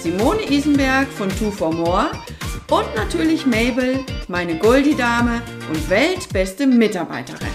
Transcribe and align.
Simone 0.00 0.48
Isenberg 0.48 1.08
von 1.08 1.28
Two 1.28 1.50
for 1.50 1.72
More 1.72 2.12
und 2.70 2.94
natürlich 2.94 3.44
Mabel, 3.46 4.04
meine 4.28 4.56
Goldie-Dame 4.56 5.42
und 5.68 5.90
weltbeste 5.90 6.68
Mitarbeiterin. 6.68 7.48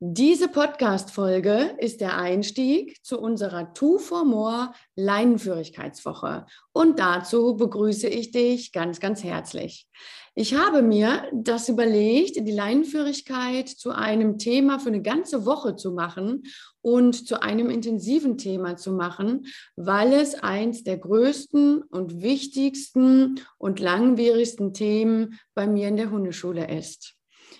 Diese 0.00 0.48
Podcast-Folge 0.48 1.76
ist 1.78 2.00
der 2.00 2.16
Einstieg 2.16 3.04
zu 3.04 3.20
unserer 3.20 3.74
Two 3.74 3.98
for 3.98 4.24
More 4.24 4.72
Leinenführigkeitswoche 4.96 6.46
und 6.72 6.98
dazu 6.98 7.56
begrüße 7.56 8.08
ich 8.08 8.30
dich 8.30 8.72
ganz, 8.72 8.98
ganz 8.98 9.22
herzlich. 9.22 9.88
Ich 10.36 10.54
habe 10.54 10.82
mir 10.82 11.30
das 11.32 11.68
überlegt, 11.68 12.36
die 12.36 12.52
Leinenführigkeit 12.52 13.68
zu 13.68 13.90
einem 13.90 14.36
Thema 14.36 14.80
für 14.80 14.88
eine 14.88 15.00
ganze 15.00 15.46
Woche 15.46 15.76
zu 15.76 15.92
machen 15.92 16.42
und 16.82 17.28
zu 17.28 17.40
einem 17.40 17.70
intensiven 17.70 18.36
Thema 18.36 18.76
zu 18.76 18.92
machen, 18.92 19.46
weil 19.76 20.12
es 20.12 20.34
eins 20.34 20.82
der 20.82 20.98
größten 20.98 21.82
und 21.82 22.20
wichtigsten 22.20 23.40
und 23.58 23.78
langwierigsten 23.78 24.74
Themen 24.74 25.38
bei 25.54 25.68
mir 25.68 25.86
in 25.86 25.96
der 25.96 26.10
Hundeschule 26.10 26.68
ist. 26.68 27.14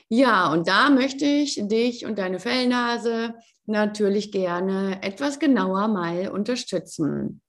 Ja, 0.09 0.53
und 0.53 0.67
da 0.67 0.91
möchte 0.91 1.27
ich 1.27 1.61
dich 1.69 2.05
und 2.05 2.19
deine 2.19 2.41
Fellnase 2.41 3.35
natürlich 3.67 4.33
gerne 4.33 5.01
etwas 5.01 5.39
genauer 5.39 5.87
mal 5.87 6.29
unterstützen. 6.29 7.41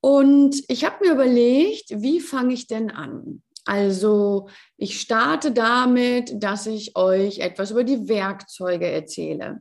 Und 0.00 0.64
ich 0.68 0.84
habe 0.84 1.04
mir 1.04 1.12
überlegt, 1.12 2.02
wie 2.02 2.20
fange 2.20 2.54
ich 2.54 2.66
denn 2.66 2.90
an? 2.90 3.42
Also 3.64 4.48
ich 4.76 5.00
starte 5.00 5.52
damit, 5.52 6.42
dass 6.42 6.66
ich 6.66 6.96
euch 6.96 7.40
etwas 7.40 7.70
über 7.70 7.84
die 7.84 8.08
Werkzeuge 8.08 8.90
erzähle. 8.90 9.60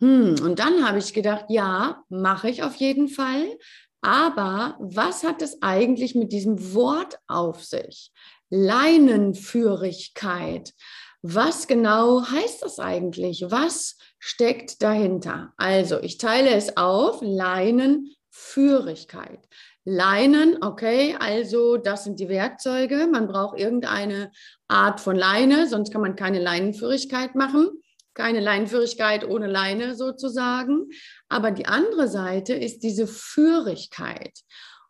Hm, 0.00 0.36
und 0.42 0.58
dann 0.58 0.86
habe 0.86 0.98
ich 0.98 1.12
gedacht, 1.12 1.46
ja, 1.48 2.02
mache 2.08 2.48
ich 2.48 2.62
auf 2.62 2.76
jeden 2.76 3.08
Fall. 3.08 3.58
Aber 4.00 4.76
was 4.80 5.24
hat 5.24 5.40
es 5.40 5.62
eigentlich 5.62 6.14
mit 6.14 6.32
diesem 6.32 6.74
Wort 6.74 7.18
auf 7.26 7.64
sich? 7.64 8.12
Leinenführigkeit. 8.50 10.74
Was 11.22 11.66
genau 11.66 12.26
heißt 12.26 12.62
das 12.62 12.78
eigentlich? 12.78 13.46
Was 13.48 13.96
steckt 14.18 14.82
dahinter? 14.82 15.54
Also, 15.56 15.98
ich 16.00 16.18
teile 16.18 16.50
es 16.50 16.76
auf, 16.76 17.20
Leinenführigkeit. 17.22 19.48
Leinen, 19.84 20.62
okay, 20.62 21.14
also 21.18 21.76
das 21.76 22.04
sind 22.04 22.18
die 22.18 22.28
Werkzeuge. 22.28 23.06
Man 23.06 23.26
braucht 23.26 23.58
irgendeine 23.58 24.30
Art 24.66 25.00
von 25.00 25.14
Leine, 25.14 25.68
sonst 25.68 25.92
kann 25.92 26.00
man 26.00 26.16
keine 26.16 26.40
Leinenführigkeit 26.40 27.34
machen. 27.34 27.68
Keine 28.14 28.40
Leinenführigkeit 28.40 29.28
ohne 29.28 29.46
Leine 29.46 29.94
sozusagen. 29.94 30.86
Aber 31.28 31.50
die 31.50 31.66
andere 31.66 32.08
Seite 32.08 32.54
ist 32.54 32.82
diese 32.82 33.06
Führigkeit. 33.06 34.32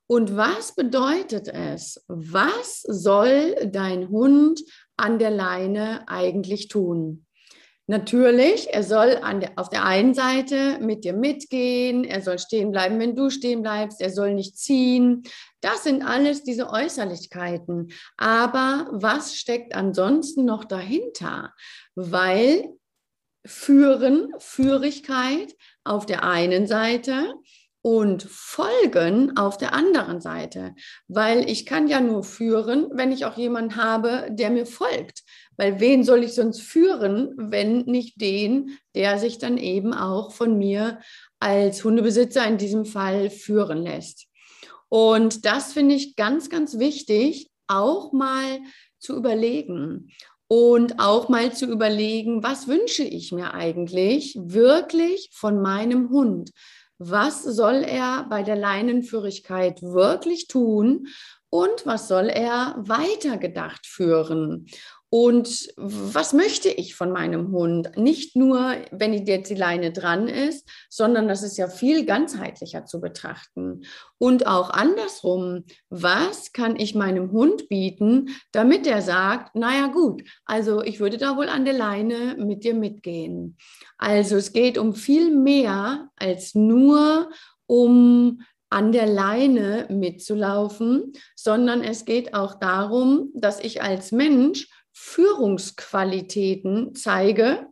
Und 0.06 0.36
was 0.36 0.74
bedeutet 0.74 1.48
es? 1.48 2.04
Was 2.06 2.82
soll 2.82 3.56
dein 3.66 4.10
Hund 4.10 4.62
an 4.96 5.18
der 5.18 5.30
Leine 5.30 6.06
eigentlich 6.06 6.68
tun? 6.68 7.23
Natürlich, 7.86 8.72
er 8.72 8.82
soll 8.82 9.20
der, 9.40 9.52
auf 9.56 9.68
der 9.68 9.84
einen 9.84 10.14
Seite 10.14 10.78
mit 10.80 11.04
dir 11.04 11.12
mitgehen, 11.12 12.04
er 12.04 12.22
soll 12.22 12.38
stehen 12.38 12.70
bleiben, 12.70 12.98
wenn 12.98 13.14
du 13.14 13.28
stehen 13.28 13.60
bleibst, 13.60 14.00
er 14.00 14.10
soll 14.10 14.32
nicht 14.32 14.56
ziehen. 14.56 15.22
Das 15.60 15.84
sind 15.84 16.02
alles 16.02 16.44
diese 16.44 16.70
Äußerlichkeiten. 16.70 17.92
Aber 18.16 18.88
was 18.90 19.36
steckt 19.36 19.74
ansonsten 19.74 20.46
noch 20.46 20.64
dahinter? 20.64 21.52
Weil 21.94 22.70
Führen, 23.46 24.32
Führigkeit 24.38 25.54
auf 25.84 26.06
der 26.06 26.24
einen 26.24 26.66
Seite 26.66 27.34
und 27.84 28.22
folgen 28.22 29.36
auf 29.36 29.58
der 29.58 29.74
anderen 29.74 30.22
Seite, 30.22 30.74
weil 31.06 31.50
ich 31.50 31.66
kann 31.66 31.86
ja 31.86 32.00
nur 32.00 32.24
führen, 32.24 32.88
wenn 32.94 33.12
ich 33.12 33.26
auch 33.26 33.36
jemanden 33.36 33.76
habe, 33.76 34.28
der 34.30 34.48
mir 34.48 34.64
folgt. 34.64 35.22
Weil 35.58 35.80
wen 35.80 36.02
soll 36.02 36.24
ich 36.24 36.32
sonst 36.32 36.62
führen, 36.62 37.34
wenn 37.36 37.80
nicht 37.80 38.22
den, 38.22 38.78
der 38.94 39.18
sich 39.18 39.36
dann 39.36 39.58
eben 39.58 39.92
auch 39.92 40.32
von 40.32 40.56
mir 40.56 40.98
als 41.40 41.84
Hundebesitzer 41.84 42.46
in 42.46 42.56
diesem 42.56 42.86
Fall 42.86 43.28
führen 43.28 43.82
lässt. 43.82 44.28
Und 44.88 45.44
das 45.44 45.74
finde 45.74 45.94
ich 45.94 46.16
ganz, 46.16 46.48
ganz 46.48 46.78
wichtig, 46.78 47.50
auch 47.66 48.14
mal 48.14 48.60
zu 48.98 49.14
überlegen 49.14 50.10
und 50.48 51.00
auch 51.00 51.28
mal 51.28 51.52
zu 51.52 51.66
überlegen, 51.66 52.42
was 52.42 52.66
wünsche 52.66 53.04
ich 53.04 53.30
mir 53.30 53.52
eigentlich 53.52 54.38
wirklich 54.40 55.28
von 55.34 55.60
meinem 55.60 56.08
Hund? 56.08 56.50
Was 56.98 57.42
soll 57.42 57.82
er 57.84 58.26
bei 58.28 58.42
der 58.42 58.56
Leinenführigkeit 58.56 59.82
wirklich 59.82 60.46
tun 60.46 61.08
und 61.50 61.86
was 61.86 62.08
soll 62.08 62.28
er 62.28 62.74
weitergedacht 62.78 63.86
führen. 63.86 64.66
Und 65.16 65.72
was 65.76 66.32
möchte 66.32 66.68
ich 66.68 66.96
von 66.96 67.12
meinem 67.12 67.52
Hund? 67.52 67.96
Nicht 67.96 68.34
nur, 68.34 68.74
wenn 68.90 69.12
jetzt 69.12 69.48
die 69.48 69.54
Leine 69.54 69.92
dran 69.92 70.26
ist, 70.26 70.68
sondern 70.90 71.28
das 71.28 71.44
ist 71.44 71.56
ja 71.56 71.68
viel 71.68 72.04
ganzheitlicher 72.04 72.84
zu 72.84 73.00
betrachten. 73.00 73.82
Und 74.18 74.48
auch 74.48 74.70
andersrum, 74.70 75.66
was 75.88 76.52
kann 76.52 76.74
ich 76.74 76.96
meinem 76.96 77.30
Hund 77.30 77.68
bieten, 77.68 78.30
damit 78.50 78.88
er 78.88 79.02
sagt, 79.02 79.54
naja 79.54 79.86
gut, 79.86 80.24
also 80.46 80.82
ich 80.82 80.98
würde 80.98 81.16
da 81.16 81.36
wohl 81.36 81.48
an 81.48 81.64
der 81.64 81.74
Leine 81.74 82.34
mit 82.36 82.64
dir 82.64 82.74
mitgehen. 82.74 83.56
Also 83.98 84.34
es 84.34 84.52
geht 84.52 84.78
um 84.78 84.96
viel 84.96 85.30
mehr 85.30 86.10
als 86.16 86.56
nur 86.56 87.30
um 87.66 88.42
an 88.68 88.90
der 88.90 89.06
Leine 89.06 89.86
mitzulaufen, 89.90 91.12
sondern 91.36 91.84
es 91.84 92.04
geht 92.04 92.34
auch 92.34 92.58
darum, 92.58 93.30
dass 93.32 93.60
ich 93.60 93.80
als 93.80 94.10
Mensch 94.10 94.66
Führungsqualitäten 94.94 96.94
zeige, 96.94 97.66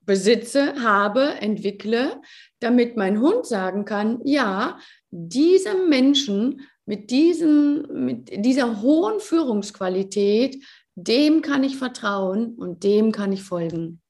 besitze, 0.00 0.82
habe, 0.82 1.34
entwickle, 1.40 2.20
damit 2.60 2.96
mein 2.96 3.20
Hund 3.20 3.46
sagen 3.46 3.84
kann, 3.84 4.20
ja, 4.24 4.78
diesem 5.10 5.88
Menschen 5.88 6.62
mit, 6.86 7.10
diesem, 7.10 8.04
mit 8.04 8.44
dieser 8.44 8.80
hohen 8.80 9.20
Führungsqualität, 9.20 10.64
dem 10.94 11.42
kann 11.42 11.64
ich 11.64 11.76
vertrauen 11.76 12.54
und 12.54 12.84
dem 12.84 13.12
kann 13.12 13.32
ich 13.32 13.42
folgen. 13.42 14.00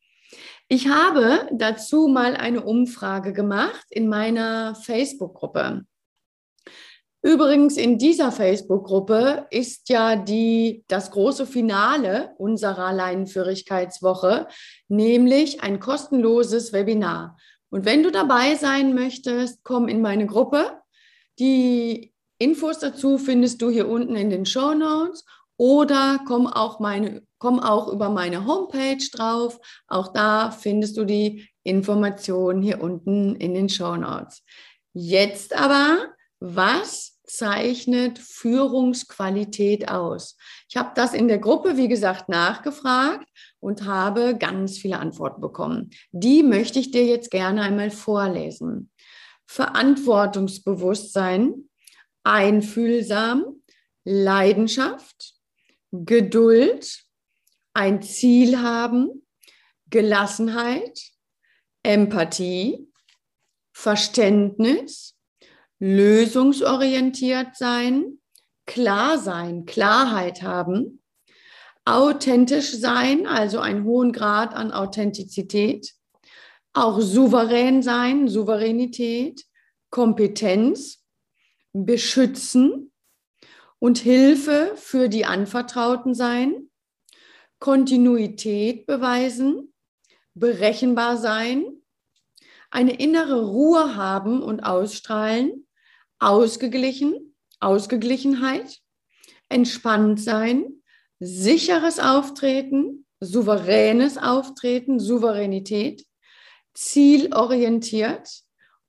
Ich 0.69 0.89
habe 0.89 1.49
dazu 1.53 2.09
mal 2.09 2.35
eine 2.35 2.63
Umfrage 2.63 3.33
gemacht 3.33 3.87
in 3.91 4.09
meiner 4.09 4.75
Facebook-Gruppe. 4.75 5.85
Übrigens, 7.25 7.77
in 7.77 7.99
dieser 7.99 8.33
Facebook-Gruppe 8.33 9.47
ist 9.51 9.89
ja 9.89 10.17
die, 10.17 10.85
das 10.89 11.13
große 11.13 11.47
Finale 11.47 12.35
unserer 12.37 12.93
Leinenführigkeitswoche, 12.93 14.49
nämlich 14.89 15.63
ein 15.63 15.79
kostenloses 15.79 16.73
Webinar. 16.73 17.37
Und 17.71 17.85
wenn 17.85 18.03
du 18.03 18.11
dabei 18.11 18.57
sein 18.57 18.95
möchtest, 18.95 19.63
komm 19.63 19.87
in 19.87 20.03
meine 20.03 20.27
Gruppe. 20.27 20.79
Die 21.39 22.13
Infos 22.39 22.81
dazu 22.81 23.19
findest 23.19 23.63
du 23.63 23.71
hier 23.71 23.89
unten 23.89 24.17
in 24.17 24.29
den 24.29 24.45
Show 24.45 24.75
Notes 24.75 25.25
oder 25.57 26.19
komm 26.27 26.49
auch, 26.49 26.81
meine, 26.81 27.23
komm 27.39 27.61
auch 27.61 27.87
über 27.87 28.11
meine 28.11 28.47
Homepage 28.47 28.99
drauf. 29.13 29.61
Auch 29.87 30.13
da 30.13 30.51
findest 30.51 30.97
du 30.97 31.05
die 31.05 31.49
Informationen 31.63 32.63
hier 32.63 32.83
unten 32.83 33.37
in 33.37 33.55
den 33.55 33.69
Show 33.69 33.97
Notes. 33.97 34.43
Jetzt 34.93 35.57
aber, 35.57 36.09
was 36.41 37.21
zeichnet 37.25 38.19
Führungsqualität 38.19 39.89
aus? 39.89 40.37
Ich 40.69 40.77
habe 40.77 40.91
das 40.95 41.15
in 41.15 41.29
der 41.29 41.39
Gruppe, 41.39 41.77
wie 41.77 41.89
gesagt, 41.89 42.29
nachgefragt 42.29 43.29
und 43.61 43.85
habe 43.85 44.37
ganz 44.37 44.79
viele 44.79 44.99
Antworten 44.99 45.41
bekommen. 45.41 45.91
Die 46.11 46.43
möchte 46.43 46.79
ich 46.79 46.91
dir 46.91 47.05
jetzt 47.05 47.31
gerne 47.31 47.63
einmal 47.63 47.91
vorlesen. 47.91 48.91
Verantwortungsbewusstsein, 49.47 51.69
einfühlsam, 52.25 53.63
Leidenschaft, 54.05 55.35
Geduld, 55.93 57.05
ein 57.75 58.03
Ziel 58.03 58.61
haben, 58.61 59.27
Gelassenheit, 59.91 61.01
Empathie, 61.83 62.89
Verständnis, 63.73 65.17
lösungsorientiert 65.85 67.57
sein, 67.57 68.21
klar 68.67 69.19
sein, 69.19 69.67
Klarheit 69.67 70.41
haben, 70.43 71.03
authentisch 71.85 72.71
sein, 72.71 73.27
also 73.27 73.59
einen 73.59 73.83
hohen 73.83 74.13
Grad 74.13 74.55
an 74.55 74.71
Authentizität, 74.71 75.93
auch 76.73 77.01
souverän 77.01 77.83
sein, 77.83 78.29
Souveränität, 78.29 79.45
Kompetenz, 79.91 81.05
beschützen 81.73 82.93
und 83.81 83.99
Hilfe 83.99 84.75
für 84.77 85.09
die 85.09 85.25
Anvertrauten 85.25 86.15
sein, 86.15 86.71
Kontinuität 87.59 88.87
beweisen, 88.87 89.75
berechenbar 90.35 91.17
sein, 91.17 91.65
eine 92.71 92.95
innere 92.95 93.45
Ruhe 93.45 93.97
haben 93.97 94.43
und 94.43 94.61
ausstrahlen, 94.61 95.67
ausgeglichen, 96.23 97.35
Ausgeglichenheit, 97.61 98.79
entspannt 99.49 100.21
sein, 100.21 100.83
sicheres 101.19 101.99
Auftreten, 101.99 103.07
souveränes 103.21 104.19
Auftreten, 104.19 104.99
Souveränität, 104.99 106.05
zielorientiert, 106.75 108.29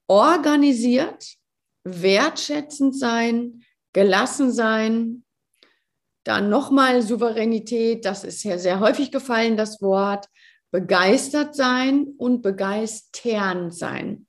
organisiert, 0.07 1.35
wertschätzend 1.83 2.97
sein, 2.97 3.63
gelassen 3.93 4.51
sein. 4.51 5.25
Dann 6.23 6.49
nochmal 6.49 7.01
Souveränität, 7.01 8.05
das 8.05 8.23
ist 8.23 8.43
ja 8.43 8.57
sehr 8.57 8.79
häufig 8.79 9.11
gefallen, 9.11 9.57
das 9.57 9.81
Wort, 9.81 10.27
begeistert 10.71 11.55
sein 11.55 12.07
und 12.17 12.41
begeistern 12.41 13.71
sein. 13.71 14.27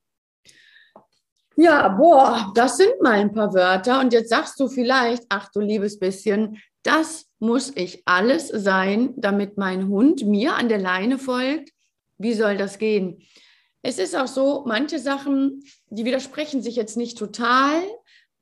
Ja, 1.57 1.89
boah, 1.89 2.53
das 2.55 2.77
sind 2.77 3.01
mal 3.01 3.13
ein 3.13 3.33
paar 3.33 3.55
Wörter. 3.55 4.01
Und 4.01 4.13
jetzt 4.13 4.31
sagst 4.31 4.59
du 4.59 4.69
vielleicht, 4.69 5.25
ach 5.29 5.51
du 5.53 5.61
liebes 5.61 5.99
bisschen, 5.99 6.61
das 6.83 7.27
muss 7.39 7.73
ich 7.77 8.03
alles 8.07 8.49
sein, 8.49 9.15
damit 9.17 9.57
mein 9.57 9.89
Hund 9.89 10.27
mir 10.27 10.55
an 10.55 10.69
der 10.69 10.79
Leine 10.79 11.19
folgt. 11.19 11.71
Wie 12.19 12.35
soll 12.35 12.57
das 12.57 12.79
gehen? 12.79 13.23
Es 13.83 13.99
ist 13.99 14.17
auch 14.17 14.27
so, 14.27 14.65
manche 14.67 14.99
Sachen, 14.99 15.63
die 15.89 16.05
widersprechen 16.05 16.63
sich 16.63 16.77
jetzt 16.77 16.97
nicht 16.97 17.19
total, 17.19 17.83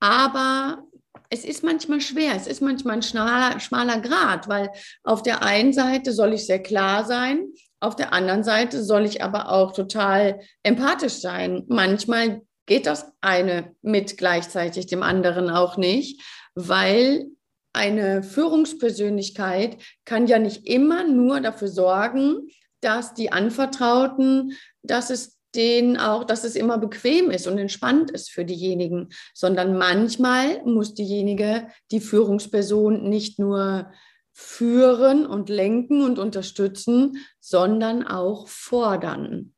aber 0.01 0.85
es 1.31 1.45
ist 1.45 1.65
manchmal 1.65 2.01
schwer, 2.01 2.35
es 2.37 2.47
ist 2.47 2.63
manchmal 2.63 2.97
ein 2.97 3.03
schmaler, 3.03 3.59
schmaler 3.59 4.01
Grad, 4.01 4.49
weil 4.49 4.71
auf 5.03 5.23
der 5.23 5.43
einen 5.43 5.73
Seite 5.73 6.13
soll 6.13 6.35
ich 6.35 6.47
sehr 6.47 6.63
klar 6.63 7.05
sein, 7.05 7.49
auf 7.81 7.97
der 7.97 8.13
anderen 8.13 8.45
Seite 8.45 8.85
soll 8.85 9.05
ich 9.05 9.25
aber 9.25 9.51
auch 9.51 9.73
total 9.73 10.41
empathisch 10.63 11.15
sein. 11.15 11.65
Manchmal 11.67 12.43
geht 12.67 12.87
das 12.87 13.13
eine 13.21 13.75
mit 13.83 14.19
gleichzeitig 14.19 14.87
dem 14.87 15.03
anderen 15.03 15.51
auch 15.51 15.77
nicht, 15.77 16.23
weil 16.55 17.27
eine 17.73 18.23
Führungspersönlichkeit 18.23 19.79
kann 20.05 20.27
ja 20.27 20.39
nicht 20.39 20.67
immer 20.67 21.07
nur 21.07 21.41
dafür 21.41 21.69
sorgen, 21.69 22.49
dass 22.81 23.15
die 23.15 23.33
Anvertrauten, 23.33 24.57
dass 24.83 25.11
es 25.11 25.39
denen 25.55 25.97
auch, 25.99 26.25
dass 26.25 26.45
es 26.45 26.57
immer 26.57 26.79
bequem 26.79 27.31
ist 27.31 27.47
und 27.47 27.59
entspannt 27.59 28.11
ist 28.11 28.31
für 28.31 28.45
diejenigen, 28.45 29.11
sondern 29.35 29.77
manchmal 29.77 30.63
muss 30.65 30.95
diejenige, 30.95 31.69
die 31.91 32.01
Führungsperson 32.01 33.09
nicht 33.09 33.39
nur 33.39 33.91
führen 34.33 35.27
und 35.27 35.51
lenken 35.51 36.03
und 36.03 36.19
unterstützen, 36.19 37.19
sondern 37.39 38.07
auch 38.07 38.49
fordern. 38.49 39.55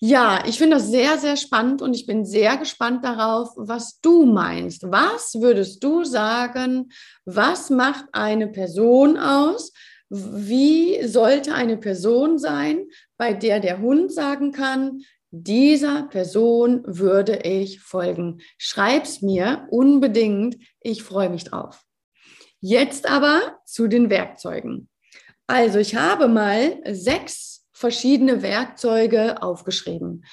Ja, 0.00 0.44
ich 0.46 0.58
finde 0.58 0.76
das 0.76 0.88
sehr, 0.90 1.18
sehr 1.18 1.36
spannend 1.36 1.82
und 1.82 1.92
ich 1.92 2.06
bin 2.06 2.24
sehr 2.24 2.56
gespannt 2.56 3.04
darauf, 3.04 3.50
was 3.56 4.00
du 4.00 4.26
meinst. 4.26 4.84
Was 4.84 5.34
würdest 5.40 5.82
du 5.82 6.04
sagen, 6.04 6.90
was 7.24 7.68
macht 7.68 8.04
eine 8.12 8.46
Person 8.46 9.18
aus? 9.18 9.72
Wie 10.08 11.04
sollte 11.06 11.52
eine 11.52 11.76
Person 11.76 12.38
sein, 12.38 12.86
bei 13.16 13.34
der 13.34 13.58
der 13.58 13.80
Hund 13.80 14.12
sagen 14.12 14.52
kann, 14.52 15.02
dieser 15.30 16.04
Person 16.04 16.82
würde 16.86 17.40
ich 17.42 17.80
folgen? 17.80 18.40
Schreib's 18.56 19.20
mir 19.20 19.66
unbedingt. 19.70 20.56
Ich 20.80 21.02
freue 21.02 21.28
mich 21.28 21.44
drauf. 21.44 21.82
Jetzt 22.60 23.10
aber 23.10 23.58
zu 23.64 23.88
den 23.88 24.10
Werkzeugen. 24.10 24.88
Also 25.48 25.78
ich 25.80 25.96
habe 25.96 26.28
mal 26.28 26.80
sechs 26.92 27.57
verschiedene 27.78 28.42
Werkzeuge 28.42 29.42
aufgeschrieben. 29.42 30.24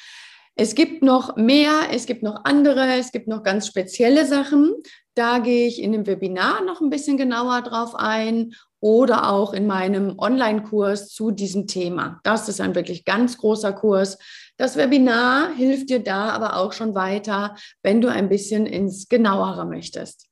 Es 0.55 0.73
gibt 0.73 1.03
noch 1.03 1.35
mehr, 1.35 1.89
es 1.91 2.05
gibt 2.05 2.23
noch 2.23 2.45
andere, 2.45 2.97
es 2.97 3.11
gibt 3.11 3.27
noch 3.27 3.43
ganz 3.43 3.67
spezielle 3.67 4.25
Sachen. 4.25 4.73
Da 5.13 5.39
gehe 5.39 5.67
ich 5.67 5.81
in 5.81 5.91
dem 5.91 6.07
Webinar 6.07 6.63
noch 6.63 6.81
ein 6.81 6.89
bisschen 6.89 7.17
genauer 7.17 7.61
drauf 7.61 7.93
ein 7.93 8.53
oder 8.79 9.31
auch 9.31 9.53
in 9.53 9.67
meinem 9.67 10.17
Online-Kurs 10.17 11.09
zu 11.09 11.31
diesem 11.31 11.67
Thema. 11.67 12.19
Das 12.23 12.47
ist 12.49 12.61
ein 12.61 12.73
wirklich 12.73 13.03
ganz 13.03 13.37
großer 13.37 13.73
Kurs. 13.73 14.17
Das 14.57 14.77
Webinar 14.77 15.53
hilft 15.53 15.89
dir 15.89 16.01
da 16.01 16.29
aber 16.29 16.55
auch 16.55 16.71
schon 16.71 16.95
weiter, 16.95 17.55
wenn 17.83 17.99
du 17.99 18.07
ein 18.07 18.29
bisschen 18.29 18.65
ins 18.65 19.09
Genauere 19.09 19.65
möchtest. 19.65 20.27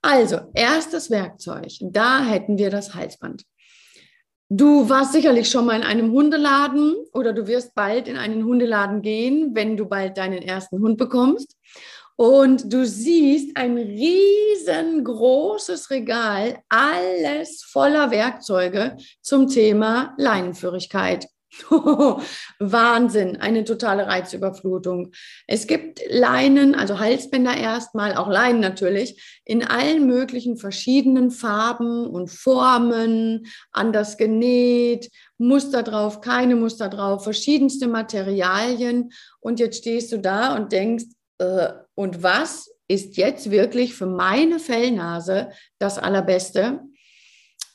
Also, 0.00 0.38
erstes 0.54 1.10
Werkzeug, 1.10 1.72
da 1.80 2.24
hätten 2.24 2.56
wir 2.56 2.70
das 2.70 2.94
Halsband. 2.94 3.44
Du 4.50 4.88
warst 4.88 5.12
sicherlich 5.12 5.50
schon 5.50 5.66
mal 5.66 5.76
in 5.76 5.82
einem 5.82 6.10
Hundeladen 6.10 6.96
oder 7.12 7.34
du 7.34 7.46
wirst 7.46 7.74
bald 7.74 8.08
in 8.08 8.16
einen 8.16 8.44
Hundeladen 8.44 9.02
gehen, 9.02 9.54
wenn 9.54 9.76
du 9.76 9.84
bald 9.84 10.16
deinen 10.16 10.40
ersten 10.40 10.80
Hund 10.80 10.96
bekommst. 10.96 11.54
Und 12.16 12.72
du 12.72 12.86
siehst 12.86 13.58
ein 13.58 13.76
riesengroßes 13.76 15.90
Regal, 15.90 16.62
alles 16.70 17.62
voller 17.62 18.10
Werkzeuge 18.10 18.96
zum 19.20 19.48
Thema 19.48 20.14
Leinenführigkeit. 20.16 21.26
Wahnsinn, 22.58 23.36
eine 23.36 23.64
totale 23.64 24.06
Reizüberflutung. 24.06 25.12
Es 25.46 25.66
gibt 25.66 26.00
Leinen, 26.08 26.74
also 26.74 26.98
Halsbänder 26.98 27.56
erstmal, 27.56 28.16
auch 28.16 28.28
Leinen 28.28 28.60
natürlich, 28.60 29.40
in 29.44 29.64
allen 29.64 30.06
möglichen 30.06 30.58
verschiedenen 30.58 31.30
Farben 31.30 32.06
und 32.06 32.28
Formen, 32.30 33.46
anders 33.72 34.16
genäht, 34.18 35.10
Muster 35.38 35.82
drauf, 35.82 36.20
keine 36.20 36.56
Muster 36.56 36.88
drauf, 36.88 37.24
verschiedenste 37.24 37.88
Materialien. 37.88 39.10
Und 39.40 39.58
jetzt 39.58 39.78
stehst 39.78 40.12
du 40.12 40.18
da 40.18 40.54
und 40.54 40.72
denkst, 40.72 41.06
äh, 41.38 41.70
und 41.94 42.22
was 42.22 42.70
ist 42.88 43.16
jetzt 43.16 43.50
wirklich 43.50 43.94
für 43.94 44.06
meine 44.06 44.58
Fellnase 44.58 45.50
das 45.78 45.98
Allerbeste? 45.98 46.80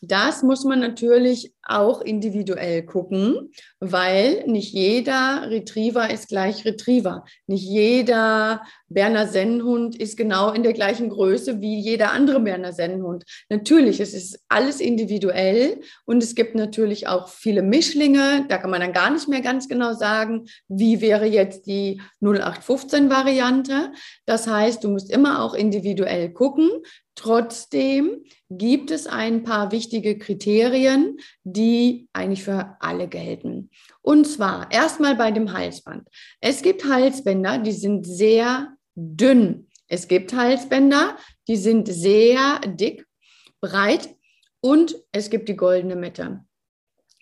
Das 0.01 0.43
muss 0.43 0.63
man 0.65 0.79
natürlich 0.79 1.52
auch 1.63 2.01
individuell 2.01 2.83
gucken, 2.83 3.51
weil 3.79 4.43
nicht 4.47 4.73
jeder 4.73 5.49
Retriever 5.49 6.09
ist 6.09 6.27
gleich 6.27 6.65
Retriever. 6.65 7.23
Nicht 7.47 7.63
jeder 7.63 8.63
Berner 8.89 9.27
Sennenhund 9.27 9.95
ist 9.95 10.17
genau 10.17 10.51
in 10.51 10.63
der 10.63 10.73
gleichen 10.73 11.09
Größe 11.09 11.61
wie 11.61 11.79
jeder 11.79 12.11
andere 12.11 12.39
Berner 12.41 12.73
Sennenhund. 12.73 13.23
Natürlich, 13.49 13.99
es 13.99 14.13
ist 14.13 14.39
alles 14.49 14.79
individuell 14.79 15.81
und 16.05 16.21
es 16.21 16.35
gibt 16.35 16.55
natürlich 16.55 17.07
auch 17.07 17.29
viele 17.29 17.63
Mischlinge. 17.63 18.45
Da 18.49 18.57
kann 18.57 18.69
man 18.69 18.81
dann 18.81 18.93
gar 18.93 19.09
nicht 19.09 19.27
mehr 19.27 19.41
ganz 19.41 19.67
genau 19.67 19.93
sagen, 19.93 20.45
wie 20.67 21.01
wäre 21.01 21.25
jetzt 21.25 21.65
die 21.65 22.01
0815-Variante. 22.21 23.91
Das 24.25 24.47
heißt, 24.47 24.83
du 24.83 24.89
musst 24.89 25.11
immer 25.11 25.43
auch 25.43 25.53
individuell 25.53 26.31
gucken. 26.31 26.69
Trotzdem 27.15 28.23
gibt 28.49 28.89
es 28.89 29.05
ein 29.05 29.43
paar 29.43 29.71
wichtige 29.71 30.17
Kriterien, 30.17 31.17
die 31.55 32.09
eigentlich 32.13 32.43
für 32.43 32.77
alle 32.79 33.07
gelten. 33.07 33.69
Und 34.01 34.25
zwar 34.25 34.71
erstmal 34.71 35.15
bei 35.15 35.31
dem 35.31 35.53
Halsband. 35.53 36.07
Es 36.41 36.61
gibt 36.61 36.85
Halsbänder, 36.85 37.59
die 37.59 37.71
sind 37.71 38.05
sehr 38.05 38.75
dünn. 38.95 39.67
Es 39.87 40.07
gibt 40.07 40.33
Halsbänder, 40.33 41.17
die 41.47 41.57
sind 41.57 41.87
sehr 41.87 42.59
dick, 42.65 43.05
breit 43.61 44.09
und 44.61 44.95
es 45.11 45.29
gibt 45.29 45.49
die 45.49 45.55
goldene 45.55 45.95
Mitte. 45.95 46.43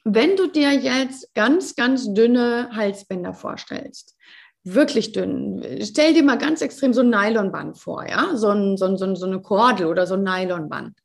Wenn 0.04 0.36
du 0.36 0.48
dir 0.48 0.72
jetzt 0.72 1.34
ganz, 1.36 1.76
ganz 1.76 2.14
dünne 2.14 2.70
Halsbänder 2.72 3.34
vorstellst, 3.34 4.16
wirklich 4.64 5.12
dünn. 5.12 5.64
Stell 5.82 6.14
dir 6.14 6.24
mal 6.24 6.38
ganz 6.38 6.62
extrem 6.62 6.94
so 6.94 7.02
ein 7.02 7.10
Nylonband 7.10 7.78
vor, 7.78 8.08
ja, 8.08 8.36
so, 8.36 8.50
ein, 8.50 8.78
so, 8.78 8.86
ein, 8.86 8.98
so 8.98 9.26
eine 9.26 9.42
Kordel 9.42 9.88
oder 9.88 10.06
so 10.06 10.16
ein 10.16 10.24
Nylonband. 10.24 10.98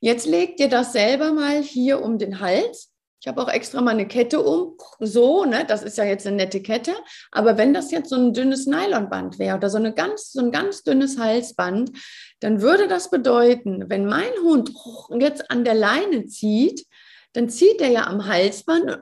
Jetzt 0.00 0.26
leg 0.26 0.56
dir 0.56 0.68
das 0.68 0.92
selber 0.92 1.32
mal 1.32 1.62
hier 1.62 2.02
um 2.02 2.18
den 2.18 2.40
Hals. 2.40 2.90
Ich 3.20 3.28
habe 3.28 3.42
auch 3.42 3.48
extra 3.48 3.82
mal 3.82 3.90
eine 3.90 4.08
Kette 4.08 4.40
um, 4.42 4.78
so, 4.98 5.44
ne, 5.44 5.66
das 5.68 5.82
ist 5.82 5.98
ja 5.98 6.04
jetzt 6.04 6.26
eine 6.26 6.36
nette 6.36 6.62
Kette. 6.62 6.94
Aber 7.30 7.58
wenn 7.58 7.74
das 7.74 7.90
jetzt 7.90 8.08
so 8.08 8.16
ein 8.16 8.32
dünnes 8.32 8.66
Nylonband 8.66 9.38
wäre 9.38 9.58
oder 9.58 9.68
so, 9.68 9.76
eine 9.76 9.92
ganz, 9.92 10.32
so 10.32 10.40
ein 10.40 10.50
ganz 10.50 10.84
dünnes 10.84 11.18
Halsband, 11.18 11.90
dann 12.40 12.62
würde 12.62 12.88
das 12.88 13.10
bedeuten, 13.10 13.90
wenn 13.90 14.06
mein 14.06 14.32
Hund 14.42 14.72
jetzt 15.18 15.50
an 15.50 15.64
der 15.64 15.74
Leine 15.74 16.26
zieht, 16.26 16.86
dann 17.34 17.50
zieht 17.50 17.82
er 17.82 17.90
ja 17.90 18.06
am 18.06 18.26
Halsband 18.26 19.00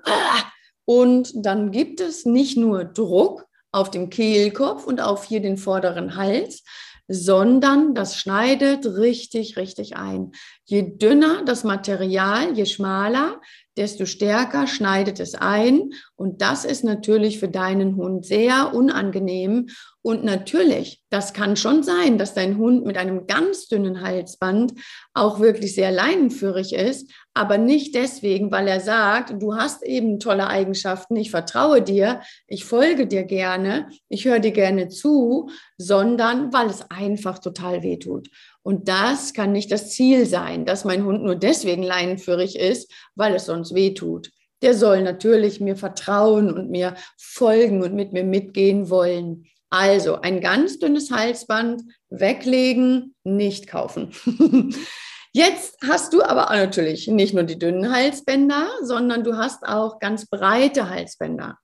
und 0.84 1.30
dann 1.34 1.70
gibt 1.70 2.00
es 2.00 2.26
nicht 2.26 2.56
nur 2.56 2.84
Druck, 2.84 3.48
auf 3.70 3.90
dem 3.90 4.10
Kehlkopf 4.10 4.86
und 4.86 5.00
auf 5.00 5.24
hier 5.24 5.40
den 5.40 5.56
vorderen 5.58 6.16
Hals, 6.16 6.62
sondern 7.08 7.94
das 7.94 8.18
schneidet 8.18 8.84
richtig, 8.84 9.56
richtig 9.56 9.96
ein. 9.96 10.32
Je 10.64 10.96
dünner 10.96 11.42
das 11.44 11.64
Material, 11.64 12.56
je 12.56 12.66
schmaler, 12.66 13.40
desto 13.78 14.04
stärker 14.04 14.66
schneidet 14.66 15.20
es 15.20 15.34
ein. 15.34 15.90
Und 16.16 16.42
das 16.42 16.64
ist 16.64 16.84
natürlich 16.84 17.38
für 17.38 17.48
deinen 17.48 17.96
Hund 17.96 18.26
sehr 18.26 18.74
unangenehm. 18.74 19.68
Und 20.02 20.24
natürlich, 20.24 21.02
das 21.10 21.32
kann 21.32 21.56
schon 21.56 21.82
sein, 21.82 22.18
dass 22.18 22.34
dein 22.34 22.58
Hund 22.58 22.84
mit 22.84 22.96
einem 22.96 23.26
ganz 23.26 23.68
dünnen 23.68 24.02
Halsband 24.02 24.72
auch 25.12 25.40
wirklich 25.40 25.74
sehr 25.74 25.90
leinenführig 25.90 26.72
ist, 26.72 27.10
aber 27.34 27.58
nicht 27.58 27.94
deswegen, 27.94 28.50
weil 28.50 28.66
er 28.68 28.80
sagt, 28.80 29.40
du 29.40 29.54
hast 29.54 29.84
eben 29.84 30.18
tolle 30.18 30.48
Eigenschaften, 30.48 31.14
ich 31.16 31.30
vertraue 31.30 31.82
dir, 31.82 32.20
ich 32.46 32.64
folge 32.64 33.06
dir 33.06 33.24
gerne, 33.24 33.88
ich 34.08 34.24
höre 34.24 34.40
dir 34.40 34.52
gerne 34.52 34.88
zu, 34.88 35.50
sondern 35.76 36.52
weil 36.52 36.68
es 36.68 36.90
einfach 36.90 37.38
total 37.38 37.82
weh 37.82 37.98
tut. 37.98 38.28
Und 38.68 38.86
das 38.86 39.32
kann 39.32 39.52
nicht 39.52 39.72
das 39.72 39.92
Ziel 39.92 40.26
sein, 40.26 40.66
dass 40.66 40.84
mein 40.84 41.06
Hund 41.06 41.22
nur 41.22 41.36
deswegen 41.36 41.82
leinenführig 41.82 42.58
ist, 42.58 42.92
weil 43.14 43.34
es 43.34 43.46
sonst 43.46 43.74
weh 43.74 43.94
tut. 43.94 44.30
Der 44.60 44.74
soll 44.74 45.00
natürlich 45.00 45.58
mir 45.58 45.74
vertrauen 45.74 46.52
und 46.52 46.68
mir 46.68 46.94
folgen 47.16 47.82
und 47.82 47.94
mit 47.94 48.12
mir 48.12 48.24
mitgehen 48.24 48.90
wollen. 48.90 49.46
Also 49.70 50.20
ein 50.20 50.42
ganz 50.42 50.78
dünnes 50.78 51.10
Halsband 51.10 51.80
weglegen, 52.10 53.14
nicht 53.24 53.68
kaufen. 53.68 54.10
Jetzt 55.32 55.78
hast 55.88 56.12
du 56.12 56.22
aber 56.22 56.54
natürlich 56.54 57.08
nicht 57.08 57.32
nur 57.32 57.44
die 57.44 57.58
dünnen 57.58 57.90
Halsbänder, 57.90 58.68
sondern 58.82 59.24
du 59.24 59.38
hast 59.38 59.66
auch 59.66 59.98
ganz 59.98 60.26
breite 60.26 60.90
Halsbänder. 60.90 61.56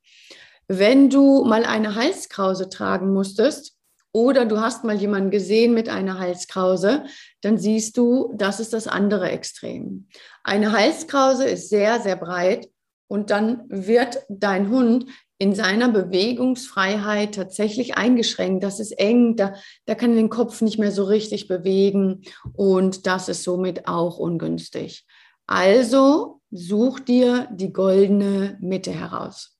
Wenn 0.68 1.10
du 1.10 1.44
mal 1.44 1.66
eine 1.66 1.96
Halskrause 1.96 2.70
tragen 2.70 3.12
musstest, 3.12 3.73
oder 4.14 4.46
du 4.46 4.60
hast 4.60 4.84
mal 4.84 4.94
jemanden 4.94 5.30
gesehen 5.30 5.74
mit 5.74 5.88
einer 5.88 6.20
Halskrause, 6.20 7.04
dann 7.40 7.58
siehst 7.58 7.96
du, 7.96 8.32
das 8.36 8.60
ist 8.60 8.72
das 8.72 8.86
andere 8.86 9.28
Extrem. 9.30 10.06
Eine 10.44 10.70
Halskrause 10.70 11.46
ist 11.46 11.68
sehr, 11.68 12.00
sehr 12.00 12.14
breit 12.14 12.68
und 13.08 13.30
dann 13.30 13.64
wird 13.68 14.24
dein 14.28 14.70
Hund 14.70 15.06
in 15.38 15.52
seiner 15.52 15.88
Bewegungsfreiheit 15.88 17.34
tatsächlich 17.34 17.96
eingeschränkt. 17.96 18.62
Das 18.62 18.78
ist 18.78 18.92
eng, 18.92 19.34
da, 19.34 19.54
da 19.84 19.96
kann 19.96 20.10
er 20.10 20.16
den 20.16 20.30
Kopf 20.30 20.60
nicht 20.60 20.78
mehr 20.78 20.92
so 20.92 21.02
richtig 21.02 21.48
bewegen 21.48 22.22
und 22.52 23.08
das 23.08 23.28
ist 23.28 23.42
somit 23.42 23.88
auch 23.88 24.18
ungünstig. 24.18 25.04
Also 25.48 26.40
such 26.52 27.00
dir 27.00 27.48
die 27.52 27.72
goldene 27.72 28.58
Mitte 28.60 28.92
heraus. 28.92 29.53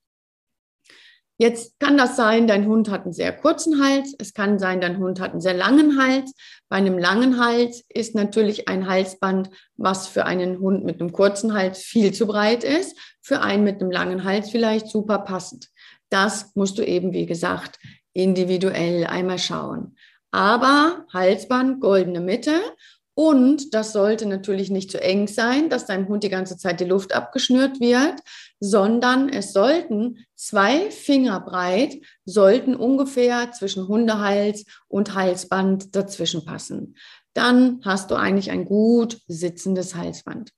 Jetzt 1.37 1.79
kann 1.79 1.97
das 1.97 2.15
sein, 2.15 2.47
dein 2.47 2.65
Hund 2.65 2.89
hat 2.89 3.03
einen 3.03 3.13
sehr 3.13 3.33
kurzen 3.33 3.83
Hals. 3.83 4.15
Es 4.19 4.33
kann 4.33 4.57
sein, 4.57 4.79
dein 4.79 4.99
Hund 4.99 5.19
hat 5.19 5.31
einen 5.31 5.41
sehr 5.41 5.53
langen 5.53 6.01
Hals. 6.01 6.33
Bei 6.69 6.77
einem 6.77 6.97
langen 6.97 7.43
Hals 7.43 7.83
ist 7.89 8.15
natürlich 8.15 8.69
ein 8.69 8.87
Halsband, 8.87 9.49
was 9.75 10.07
für 10.07 10.25
einen 10.25 10.59
Hund 10.59 10.85
mit 10.85 11.01
einem 11.01 11.11
kurzen 11.11 11.53
Hals 11.53 11.79
viel 11.79 12.13
zu 12.13 12.25
breit 12.25 12.63
ist, 12.63 12.97
für 13.21 13.41
einen 13.41 13.65
mit 13.65 13.81
einem 13.81 13.91
langen 13.91 14.23
Hals 14.23 14.49
vielleicht 14.49 14.87
super 14.87 15.19
passend. 15.19 15.67
Das 16.09 16.55
musst 16.55 16.77
du 16.77 16.83
eben, 16.83 17.11
wie 17.11 17.25
gesagt, 17.25 17.79
individuell 18.13 19.05
einmal 19.05 19.39
schauen. 19.39 19.97
Aber 20.31 21.05
Halsband, 21.13 21.81
goldene 21.81 22.21
Mitte 22.21 22.61
und 23.15 23.73
das 23.73 23.93
sollte 23.93 24.25
natürlich 24.25 24.69
nicht 24.69 24.91
zu 24.91 25.01
eng 25.01 25.27
sein, 25.27 25.69
dass 25.69 25.85
deinem 25.85 26.09
Hund 26.09 26.23
die 26.23 26.29
ganze 26.29 26.57
Zeit 26.57 26.81
die 26.81 26.85
Luft 26.85 27.15
abgeschnürt 27.15 27.79
wird, 27.79 28.19
sondern 28.59 29.29
es 29.29 29.53
sollten 29.53 30.25
zwei 30.35 30.91
Finger 30.91 31.39
breit, 31.39 31.95
sollten 32.25 32.75
ungefähr 32.75 33.53
zwischen 33.53 33.87
Hundehals 33.87 34.65
und 34.89 35.15
Halsband 35.15 35.95
dazwischen 35.95 36.43
passen. 36.43 36.97
Dann 37.33 37.79
hast 37.85 38.11
du 38.11 38.15
eigentlich 38.15 38.51
ein 38.51 38.65
gut 38.65 39.21
sitzendes 39.27 39.95
Halsband. 39.95 40.51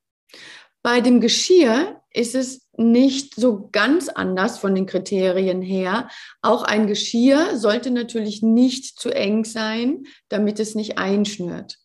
Bei 0.82 1.00
dem 1.00 1.22
Geschirr 1.22 2.02
ist 2.12 2.34
es 2.34 2.68
nicht 2.76 3.36
so 3.36 3.70
ganz 3.72 4.10
anders 4.10 4.58
von 4.58 4.74
den 4.74 4.88
Kriterien 4.88 5.62
her. 5.62 6.10
Auch 6.42 6.64
ein 6.64 6.88
Geschirr 6.88 7.58
sollte 7.58 7.92
natürlich 7.92 8.42
nicht 8.42 9.00
zu 9.00 9.12
eng 9.12 9.46
sein, 9.46 10.06
damit 10.30 10.60
es 10.60 10.74
nicht 10.74 10.98
einschnürt. 10.98 11.78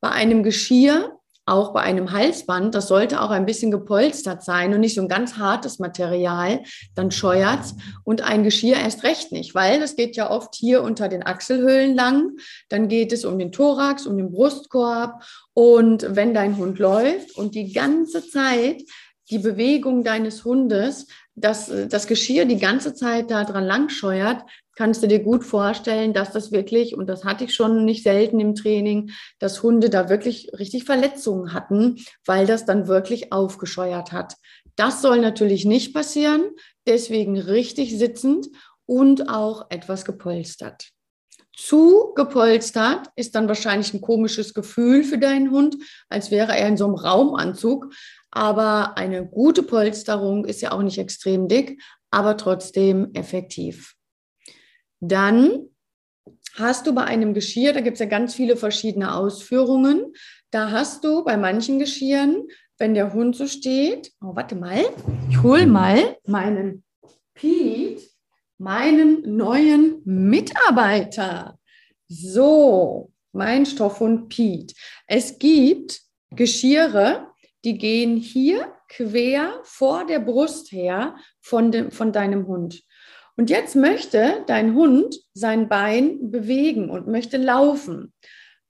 Bei 0.00 0.10
einem 0.10 0.42
Geschirr, 0.42 1.16
auch 1.46 1.72
bei 1.72 1.80
einem 1.80 2.12
Halsband, 2.12 2.74
das 2.74 2.86
sollte 2.86 3.20
auch 3.20 3.30
ein 3.30 3.44
bisschen 3.44 3.70
gepolstert 3.70 4.44
sein 4.44 4.72
und 4.72 4.80
nicht 4.80 4.94
so 4.94 5.02
ein 5.02 5.08
ganz 5.08 5.36
hartes 5.36 5.78
Material, 5.78 6.60
dann 6.94 7.10
scheuert's. 7.10 7.74
Und 8.04 8.22
ein 8.22 8.44
Geschirr 8.44 8.76
erst 8.76 9.02
recht 9.02 9.32
nicht, 9.32 9.54
weil 9.54 9.80
das 9.80 9.96
geht 9.96 10.16
ja 10.16 10.30
oft 10.30 10.54
hier 10.54 10.82
unter 10.82 11.08
den 11.08 11.26
Achselhöhlen 11.26 11.94
lang. 11.96 12.36
Dann 12.68 12.88
geht 12.88 13.12
es 13.12 13.24
um 13.24 13.38
den 13.38 13.50
Thorax, 13.50 14.06
um 14.06 14.16
den 14.16 14.30
Brustkorb. 14.30 15.24
Und 15.52 16.06
wenn 16.08 16.34
dein 16.34 16.56
Hund 16.56 16.78
läuft 16.78 17.36
und 17.36 17.54
die 17.54 17.72
ganze 17.72 18.26
Zeit 18.28 18.82
die 19.30 19.38
Bewegung 19.38 20.04
deines 20.04 20.44
Hundes, 20.44 21.06
das, 21.34 21.70
das 21.88 22.06
Geschirr 22.06 22.44
die 22.44 22.58
ganze 22.58 22.94
Zeit 22.94 23.30
da 23.30 23.44
dran 23.44 23.64
lang 23.64 23.88
scheuert, 23.88 24.42
kannst 24.74 25.02
du 25.02 25.08
dir 25.08 25.20
gut 25.20 25.44
vorstellen, 25.44 26.12
dass 26.12 26.32
das 26.32 26.52
wirklich, 26.52 26.96
und 26.96 27.06
das 27.06 27.24
hatte 27.24 27.44
ich 27.44 27.54
schon 27.54 27.84
nicht 27.84 28.02
selten 28.02 28.40
im 28.40 28.54
Training, 28.54 29.10
dass 29.38 29.62
Hunde 29.62 29.90
da 29.90 30.08
wirklich 30.08 30.50
richtig 30.58 30.84
Verletzungen 30.84 31.52
hatten, 31.52 32.04
weil 32.24 32.46
das 32.46 32.64
dann 32.64 32.88
wirklich 32.88 33.32
aufgescheuert 33.32 34.12
hat. 34.12 34.34
Das 34.76 35.02
soll 35.02 35.20
natürlich 35.20 35.64
nicht 35.64 35.92
passieren, 35.92 36.42
deswegen 36.86 37.38
richtig 37.38 37.98
sitzend 37.98 38.48
und 38.86 39.28
auch 39.28 39.70
etwas 39.70 40.04
gepolstert. 40.04 40.90
Zu 41.54 42.14
gepolstert 42.14 43.08
ist 43.16 43.34
dann 43.34 43.46
wahrscheinlich 43.46 43.92
ein 43.92 44.00
komisches 44.00 44.54
Gefühl 44.54 45.04
für 45.04 45.18
deinen 45.18 45.50
Hund, 45.50 45.76
als 46.08 46.30
wäre 46.30 46.56
er 46.56 46.68
in 46.68 46.78
so 46.78 46.86
einem 46.86 46.94
Raumanzug. 46.94 47.92
Aber 48.30 48.96
eine 48.96 49.26
gute 49.26 49.62
Polsterung 49.62 50.44
ist 50.44 50.60
ja 50.60 50.72
auch 50.72 50.82
nicht 50.82 50.98
extrem 50.98 51.48
dick, 51.48 51.82
aber 52.10 52.36
trotzdem 52.36 53.10
effektiv. 53.14 53.94
Dann 55.00 55.68
hast 56.54 56.86
du 56.86 56.94
bei 56.94 57.04
einem 57.04 57.34
Geschirr, 57.34 57.72
da 57.72 57.80
gibt 57.80 57.94
es 57.94 58.00
ja 58.00 58.06
ganz 58.06 58.34
viele 58.34 58.56
verschiedene 58.56 59.14
Ausführungen, 59.14 60.12
da 60.50 60.70
hast 60.70 61.04
du 61.04 61.24
bei 61.24 61.36
manchen 61.36 61.78
Geschirren, 61.78 62.48
wenn 62.78 62.94
der 62.94 63.12
Hund 63.12 63.36
so 63.36 63.46
steht, 63.46 64.12
oh, 64.20 64.34
warte 64.34 64.56
mal, 64.56 64.84
ich 65.28 65.42
hole 65.42 65.66
mal 65.66 66.16
meinen 66.26 66.82
Pete, 67.34 68.02
meinen 68.58 69.36
neuen 69.36 70.02
Mitarbeiter. 70.04 71.58
So, 72.08 73.12
mein 73.32 73.64
Stoffhund 73.64 74.28
Pete. 74.28 74.74
Es 75.06 75.38
gibt 75.38 76.00
Geschirre, 76.30 77.29
die 77.64 77.78
gehen 77.78 78.16
hier 78.16 78.72
quer 78.88 79.60
vor 79.62 80.06
der 80.06 80.20
Brust 80.20 80.72
her 80.72 81.16
von, 81.40 81.70
dem, 81.72 81.90
von 81.90 82.12
deinem 82.12 82.46
Hund. 82.46 82.82
Und 83.36 83.50
jetzt 83.50 83.76
möchte 83.76 84.44
dein 84.46 84.74
Hund 84.74 85.16
sein 85.32 85.68
Bein 85.68 86.30
bewegen 86.30 86.90
und 86.90 87.06
möchte 87.06 87.36
laufen. 87.36 88.12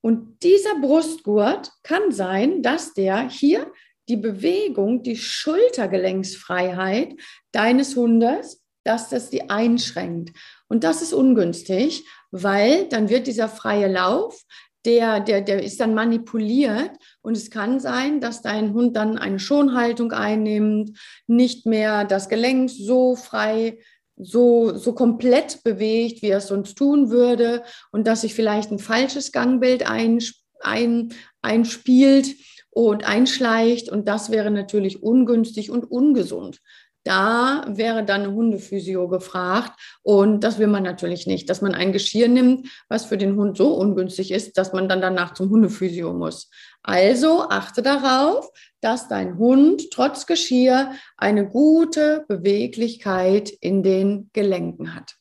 Und 0.01 0.43
dieser 0.43 0.79
Brustgurt 0.81 1.73
kann 1.83 2.13
sein, 2.13 2.63
dass 2.63 2.95
der 2.95 3.29
hier 3.29 3.71
die 4.09 4.17
Bewegung, 4.17 5.03
die 5.03 5.17
Schultergelenksfreiheit 5.17 7.15
deines 7.53 7.97
Hundes, 7.97 8.63
dass 8.85 9.09
das 9.09 9.31
die 9.31 9.51
einschränkt. 9.51 10.37
Und 10.69 10.85
das 10.85 11.03
ist 11.03 11.13
ungünstig, 11.13 12.07
weil 12.31 12.89
dann 12.89 13.09
wird 13.09 13.27
dieser 13.27 13.49
freie 13.49 13.89
Lauf, 13.89 14.43
der, 14.85 15.21
der, 15.21 15.43
der 15.43 15.63
ist 15.63 15.81
dann 15.81 15.95
manipuliert. 15.95 16.93
Und 17.23 17.37
es 17.37 17.51
kann 17.51 17.81
sein, 17.81 18.21
dass 18.21 18.43
dein 18.43 18.73
Hund 18.73 18.97
dann 18.97 19.19
eine 19.19 19.39
Schonhaltung 19.39 20.13
einnimmt, 20.13 20.99
nicht 21.27 21.67
mehr 21.67 22.05
das 22.05 22.29
Gelenk 22.29 22.71
so 22.71 23.17
frei 23.17 23.79
so, 24.23 24.77
so 24.77 24.93
komplett 24.93 25.63
bewegt, 25.65 26.23
wie 26.23 26.29
er 26.29 26.39
es 26.39 26.49
sonst 26.49 26.77
tun 26.77 27.11
würde. 27.11 27.63
Und 27.91 28.07
dass 28.07 28.23
sich 28.23 28.35
vielleicht 28.35 28.71
ein 28.71 28.79
falsches 28.79 29.33
Gangbild 29.33 29.89
ein, 29.89 30.19
ein, 30.61 31.15
einspielt 31.43 32.37
und 32.71 33.05
einschleicht. 33.05 33.89
Und 33.89 34.09
das 34.09 34.31
wäre 34.31 34.51
natürlich 34.51 35.03
ungünstig 35.03 35.71
und 35.71 35.85
ungesund. 35.91 36.61
Da 37.05 37.65
wäre 37.67 38.05
dann 38.05 38.25
eine 38.25 38.33
Hundephysio 38.35 39.09
gefragt 39.09 39.73
und 40.03 40.45
das 40.45 40.59
will 40.59 40.67
man 40.67 40.83
natürlich 40.83 41.27
nicht, 41.27 41.49
dass 41.49 41.63
man 41.63 41.75
ein 41.75 41.93
Geschirr 41.93 42.29
nimmt, 42.29 42.69
was 42.89 43.07
für 43.07 43.17
den 43.17 43.37
Hund 43.37 43.57
so 43.57 43.73
ungünstig 43.75 44.31
ist, 44.31 44.59
dass 44.59 44.75
man 44.75 44.89
dann 44.89 45.01
danach 45.01 45.33
zum 45.33 45.49
Hundephysio 45.49 46.13
muss. 46.13 46.51
Also 46.83 47.49
achte 47.49 47.81
darauf, 47.81 48.51
dass 48.83 49.09
dein 49.09 49.39
Hund 49.39 49.91
trotz 49.91 50.27
Geschirr 50.27 50.93
eine 51.17 51.49
gute 51.49 52.25
Beweglichkeit 52.29 53.49
in 53.49 53.83
den 53.83 54.31
Gelenken 54.35 54.95
hat. 54.95 55.17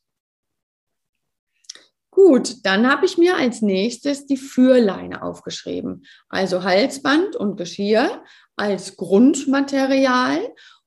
Gut, 2.12 2.66
dann 2.66 2.90
habe 2.92 3.06
ich 3.06 3.18
mir 3.18 3.38
als 3.38 3.62
nächstes 3.62 4.26
die 4.26 4.36
Führleine 4.36 5.24
aufgeschrieben. 5.24 6.06
Also 6.28 6.64
Halsband 6.64 7.38
und 7.38 7.56
Geschirr 7.56 8.24
als 8.58 8.98
Grundmaterial 8.98 10.42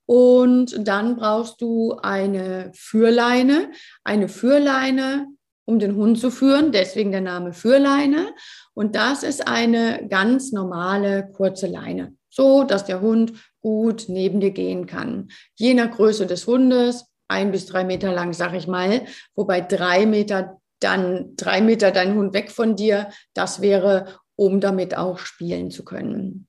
Und 0.06 0.86
dann 0.86 1.16
brauchst 1.16 1.60
du 1.60 1.96
eine 2.02 2.70
Führleine, 2.74 3.70
eine 4.04 4.28
Führleine, 4.28 5.26
um 5.64 5.78
den 5.78 5.96
Hund 5.96 6.18
zu 6.18 6.30
führen, 6.30 6.72
deswegen 6.72 7.12
der 7.12 7.20
Name 7.20 7.52
Führleine. 7.52 8.34
Und 8.74 8.96
das 8.96 9.22
ist 9.22 9.46
eine 9.46 10.06
ganz 10.08 10.52
normale 10.52 11.30
kurze 11.32 11.66
Leine, 11.66 12.14
so 12.28 12.64
dass 12.64 12.84
der 12.84 13.00
Hund 13.00 13.32
gut 13.60 14.06
neben 14.08 14.40
dir 14.40 14.50
gehen 14.50 14.86
kann. 14.86 15.28
Je 15.54 15.74
nach 15.74 15.90
Größe 15.90 16.26
des 16.26 16.46
Hundes, 16.46 17.06
ein 17.28 17.52
bis 17.52 17.66
drei 17.66 17.84
Meter 17.84 18.12
lang, 18.12 18.32
sag 18.32 18.54
ich 18.54 18.66
mal, 18.66 19.02
wobei 19.34 19.60
drei 19.60 20.04
Meter 20.04 20.58
dann 20.80 21.36
drei 21.36 21.60
Meter 21.60 21.92
dein 21.92 22.16
Hund 22.16 22.34
weg 22.34 22.50
von 22.50 22.76
dir, 22.76 23.10
das 23.34 23.60
wäre, 23.62 24.18
um 24.36 24.60
damit 24.60 24.96
auch 24.96 25.18
spielen 25.18 25.70
zu 25.70 25.84
können. 25.84 26.48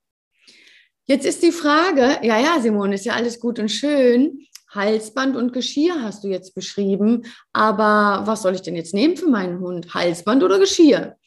Jetzt 1.06 1.26
ist 1.26 1.44
die 1.44 1.52
Frage, 1.52 2.20
ja, 2.22 2.40
ja, 2.40 2.60
Simon, 2.62 2.94
ist 2.94 3.06
ja 3.06 3.14
alles 3.14 3.40
gut 3.40 3.60
und 3.60 3.70
schön. 3.70 4.48
Halsband 4.70 5.36
und 5.36 5.54
Geschirr 5.54 6.02
hast 6.02 6.24
du 6.24 6.30
jetzt 6.30 6.56
beschrieben, 6.56 7.24
aber 7.52 8.26
was 8.26 8.42
soll 8.42 8.56
ich 8.56 8.62
denn 8.62 8.76
jetzt 8.76 8.94
nehmen 8.94 9.18
für 9.18 9.28
meinen 9.28 9.60
Hund? 9.60 9.94
Halsband 9.94 10.44
oder 10.44 10.60
Geschirr? 10.60 11.18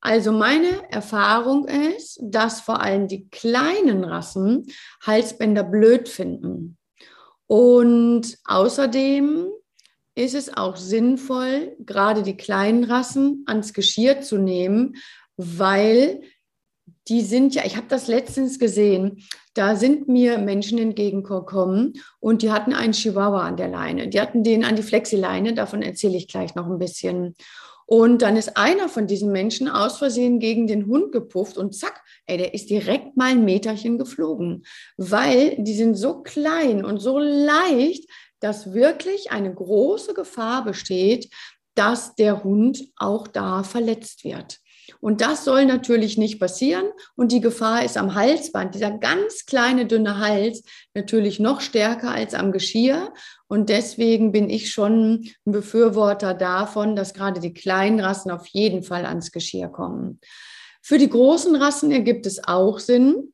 Also 0.00 0.30
meine 0.32 0.90
Erfahrung 0.92 1.66
ist, 1.66 2.20
dass 2.22 2.60
vor 2.60 2.82
allem 2.82 3.08
die 3.08 3.28
kleinen 3.30 4.04
Rassen 4.04 4.66
Halsbänder 5.02 5.64
blöd 5.64 6.08
finden. 6.08 6.76
Und 7.46 8.36
außerdem 8.44 9.48
ist 10.14 10.34
es 10.34 10.54
auch 10.54 10.76
sinnvoll, 10.76 11.74
gerade 11.80 12.22
die 12.22 12.36
kleinen 12.36 12.84
Rassen 12.84 13.44
ans 13.46 13.72
Geschirr 13.72 14.20
zu 14.20 14.36
nehmen, 14.36 14.96
weil 15.36 16.20
die 17.08 17.20
sind 17.20 17.54
ja, 17.54 17.64
ich 17.64 17.76
habe 17.76 17.86
das 17.88 18.06
letztens 18.06 18.58
gesehen, 18.58 19.24
da 19.54 19.76
sind 19.76 20.08
mir 20.08 20.38
Menschen 20.38 20.78
entgegengekommen 20.78 21.94
und 22.18 22.42
die 22.42 22.50
hatten 22.50 22.72
einen 22.72 22.92
Chihuahua 22.92 23.46
an 23.46 23.56
der 23.56 23.68
Leine. 23.68 24.08
Die 24.08 24.20
hatten 24.20 24.42
den 24.42 24.64
an 24.64 24.76
die 24.76 24.82
Flexileine, 24.82 25.54
davon 25.54 25.82
erzähle 25.82 26.16
ich 26.16 26.28
gleich 26.28 26.54
noch 26.54 26.66
ein 26.66 26.78
bisschen. 26.78 27.34
Und 27.86 28.22
dann 28.22 28.36
ist 28.36 28.56
einer 28.56 28.88
von 28.88 29.06
diesen 29.06 29.30
Menschen 29.30 29.68
aus 29.68 29.98
Versehen 29.98 30.38
gegen 30.38 30.66
den 30.66 30.86
Hund 30.86 31.12
gepufft 31.12 31.58
und 31.58 31.74
zack, 31.74 32.02
ey, 32.26 32.38
der 32.38 32.54
ist 32.54 32.70
direkt 32.70 33.16
mal 33.16 33.32
ein 33.32 33.44
Meterchen 33.44 33.98
geflogen, 33.98 34.64
weil 34.96 35.56
die 35.58 35.74
sind 35.74 35.94
so 35.94 36.22
klein 36.22 36.84
und 36.84 37.00
so 37.00 37.18
leicht, 37.18 38.08
dass 38.40 38.72
wirklich 38.72 39.32
eine 39.32 39.52
große 39.52 40.14
Gefahr 40.14 40.64
besteht, 40.64 41.30
dass 41.74 42.14
der 42.14 42.42
Hund 42.42 42.84
auch 42.96 43.28
da 43.28 43.62
verletzt 43.62 44.24
wird. 44.24 44.60
Und 45.00 45.20
das 45.20 45.44
soll 45.44 45.66
natürlich 45.66 46.16
nicht 46.18 46.40
passieren. 46.40 46.86
Und 47.16 47.32
die 47.32 47.40
Gefahr 47.40 47.84
ist 47.84 47.96
am 47.96 48.14
Halsband, 48.14 48.74
dieser 48.74 48.90
ganz 48.90 49.46
kleine, 49.46 49.86
dünne 49.86 50.18
Hals, 50.18 50.62
natürlich 50.94 51.40
noch 51.40 51.60
stärker 51.60 52.10
als 52.10 52.34
am 52.34 52.52
Geschirr. 52.52 53.12
Und 53.48 53.68
deswegen 53.68 54.32
bin 54.32 54.48
ich 54.48 54.70
schon 54.70 55.30
ein 55.46 55.52
Befürworter 55.52 56.34
davon, 56.34 56.96
dass 56.96 57.14
gerade 57.14 57.40
die 57.40 57.52
kleinen 57.52 58.00
Rassen 58.00 58.30
auf 58.30 58.46
jeden 58.48 58.82
Fall 58.82 59.04
ans 59.04 59.32
Geschirr 59.32 59.68
kommen. 59.68 60.20
Für 60.82 60.98
die 60.98 61.08
großen 61.08 61.56
Rassen 61.56 61.90
ergibt 61.90 62.26
es 62.26 62.44
auch 62.46 62.78
Sinn, 62.78 63.33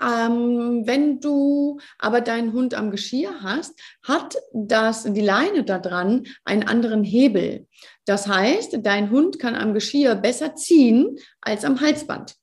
ähm, 0.00 0.82
wenn 0.86 1.20
du 1.20 1.78
aber 1.98 2.20
deinen 2.20 2.52
Hund 2.52 2.74
am 2.74 2.90
Geschirr 2.90 3.42
hast, 3.42 3.78
hat 4.02 4.36
das, 4.52 5.04
die 5.04 5.20
Leine 5.20 5.64
da 5.64 5.78
dran 5.78 6.24
einen 6.44 6.64
anderen 6.64 7.04
Hebel. 7.04 7.66
Das 8.04 8.26
heißt, 8.26 8.78
dein 8.82 9.10
Hund 9.10 9.38
kann 9.38 9.54
am 9.54 9.74
Geschirr 9.74 10.14
besser 10.14 10.54
ziehen 10.54 11.16
als 11.40 11.64
am 11.64 11.80
Halsband. 11.80 12.36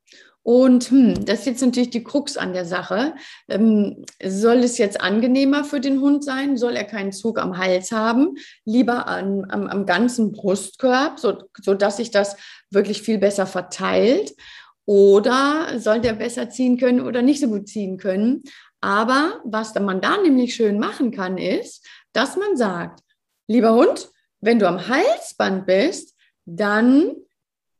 Und 0.47 0.91
hm, 0.91 1.25
das 1.25 1.39
ist 1.39 1.45
jetzt 1.45 1.61
natürlich 1.61 1.89
die 1.89 2.05
Krux 2.05 2.37
an 2.37 2.53
der 2.53 2.63
Sache. 2.63 3.15
Ähm, 3.49 4.05
soll 4.23 4.59
es 4.59 4.77
jetzt 4.77 5.01
angenehmer 5.01 5.65
für 5.65 5.81
den 5.81 5.99
Hund 5.99 6.23
sein? 6.23 6.55
Soll 6.55 6.77
er 6.77 6.85
keinen 6.85 7.11
Zug 7.11 7.37
am 7.37 7.57
Hals 7.57 7.91
haben? 7.91 8.35
Lieber 8.63 9.07
an, 9.07 9.45
am, 9.49 9.67
am 9.67 9.85
ganzen 9.85 10.31
Brustkorb, 10.31 11.19
so, 11.19 11.37
sodass 11.61 11.97
sich 11.97 12.11
das 12.11 12.37
wirklich 12.69 13.01
viel 13.01 13.17
besser 13.17 13.45
verteilt? 13.45 14.31
Oder 14.87 15.79
soll 15.79 15.99
der 15.99 16.13
besser 16.13 16.49
ziehen 16.49 16.77
können 16.77 17.01
oder 17.01 17.21
nicht 17.21 17.41
so 17.41 17.47
gut 17.47 17.67
ziehen 17.67 17.97
können? 17.97 18.41
Aber 18.79 19.41
was 19.43 19.75
man 19.75 19.99
da 19.99 20.17
nämlich 20.17 20.55
schön 20.55 20.79
machen 20.79 21.11
kann, 21.11 21.37
ist, 21.37 21.85
dass 22.13 22.37
man 22.37 22.55
sagt, 22.55 23.01
lieber 23.47 23.73
Hund, 23.73 24.09
wenn 24.39 24.59
du 24.59 24.67
am 24.67 24.87
Halsband 24.87 25.65
bist, 25.65 26.15
dann 26.45 27.15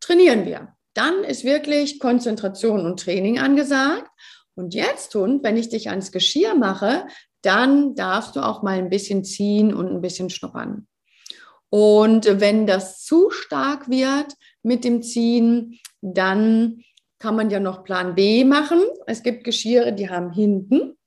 trainieren 0.02 0.46
wir. 0.46 0.76
Dann 0.94 1.24
ist 1.24 1.46
wirklich 1.46 2.00
Konzentration 2.00 2.86
und 2.86 3.00
Training 3.00 3.40
angesagt. 3.40 4.10
Und 4.56 4.74
jetzt, 4.74 5.16
Hund, 5.16 5.44
wenn 5.44 5.56
ich 5.56 5.70
dich 5.70 5.90
ans 5.90 6.12
Geschirr 6.12 6.56
mache, 6.56 7.08
dann 7.42 7.96
darfst 7.96 8.36
du 8.36 8.42
auch 8.42 8.64
mal 8.64 8.78
ein 8.78 8.90
bisschen 8.90 9.24
ziehen 9.24 9.74
und 9.74 9.88
ein 9.88 10.02
bisschen 10.02 10.30
schnuppern. 10.30 10.88
Und 11.70 12.26
wenn 12.42 12.68
das 12.68 13.04
zu 13.04 13.30
stark 13.30 13.90
wird 13.90 14.34
mit 14.62 14.84
dem 14.84 15.04
Ziehen, 15.04 15.80
dann 16.02 16.84
kann 17.20 17.36
man 17.36 17.50
ja 17.50 17.60
noch 17.60 17.84
Plan 17.84 18.16
B 18.16 18.46
machen. 18.46 18.80
Es 19.06 19.24
gibt 19.24 19.44
Geschirre, 19.44 19.94
die 19.94 20.10
haben 20.10 20.32
hinten 20.32 20.98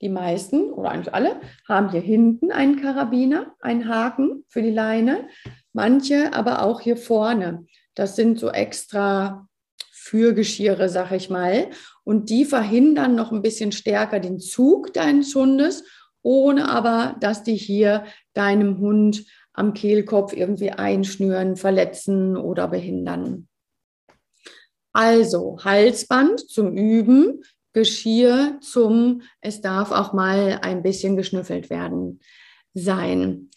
die 0.00 0.08
meisten 0.08 0.70
oder 0.72 0.90
eigentlich 0.90 1.14
alle 1.14 1.40
haben 1.66 1.90
hier 1.90 2.00
hinten 2.00 2.52
einen 2.52 2.80
Karabiner, 2.80 3.54
einen 3.60 3.88
Haken 3.88 4.44
für 4.48 4.60
die 4.60 4.70
Leine. 4.70 5.28
Manche 5.72 6.34
aber 6.34 6.62
auch 6.62 6.80
hier 6.80 6.96
vorne. 6.96 7.66
Das 7.94 8.16
sind 8.16 8.38
so 8.38 8.50
extra 8.50 9.48
Fürgeschirre, 9.92 10.88
sag 10.90 11.12
ich 11.12 11.30
mal. 11.30 11.70
Und 12.04 12.28
die 12.28 12.44
verhindern 12.44 13.14
noch 13.14 13.32
ein 13.32 13.40
bisschen 13.40 13.72
stärker 13.72 14.20
den 14.20 14.38
Zug 14.38 14.92
deines 14.92 15.34
Hundes, 15.34 15.84
ohne 16.22 16.68
aber, 16.68 17.16
dass 17.20 17.42
die 17.42 17.56
hier 17.56 18.04
deinem 18.34 18.78
Hund 18.78 19.24
am 19.54 19.72
Kehlkopf 19.72 20.34
irgendwie 20.34 20.72
einschnüren, 20.72 21.56
verletzen 21.56 22.36
oder 22.36 22.68
behindern. 22.68 23.48
Also 24.94 25.58
Halsband 25.62 26.48
zum 26.48 26.76
Üben 26.76 27.42
Geschirr 27.72 28.58
zum, 28.60 29.22
es 29.40 29.60
darf 29.60 29.90
auch 29.90 30.12
mal 30.12 30.60
ein 30.62 30.82
bisschen 30.82 31.16
geschnüffelt 31.16 31.68
werden 31.68 32.20
sein. 32.72 33.50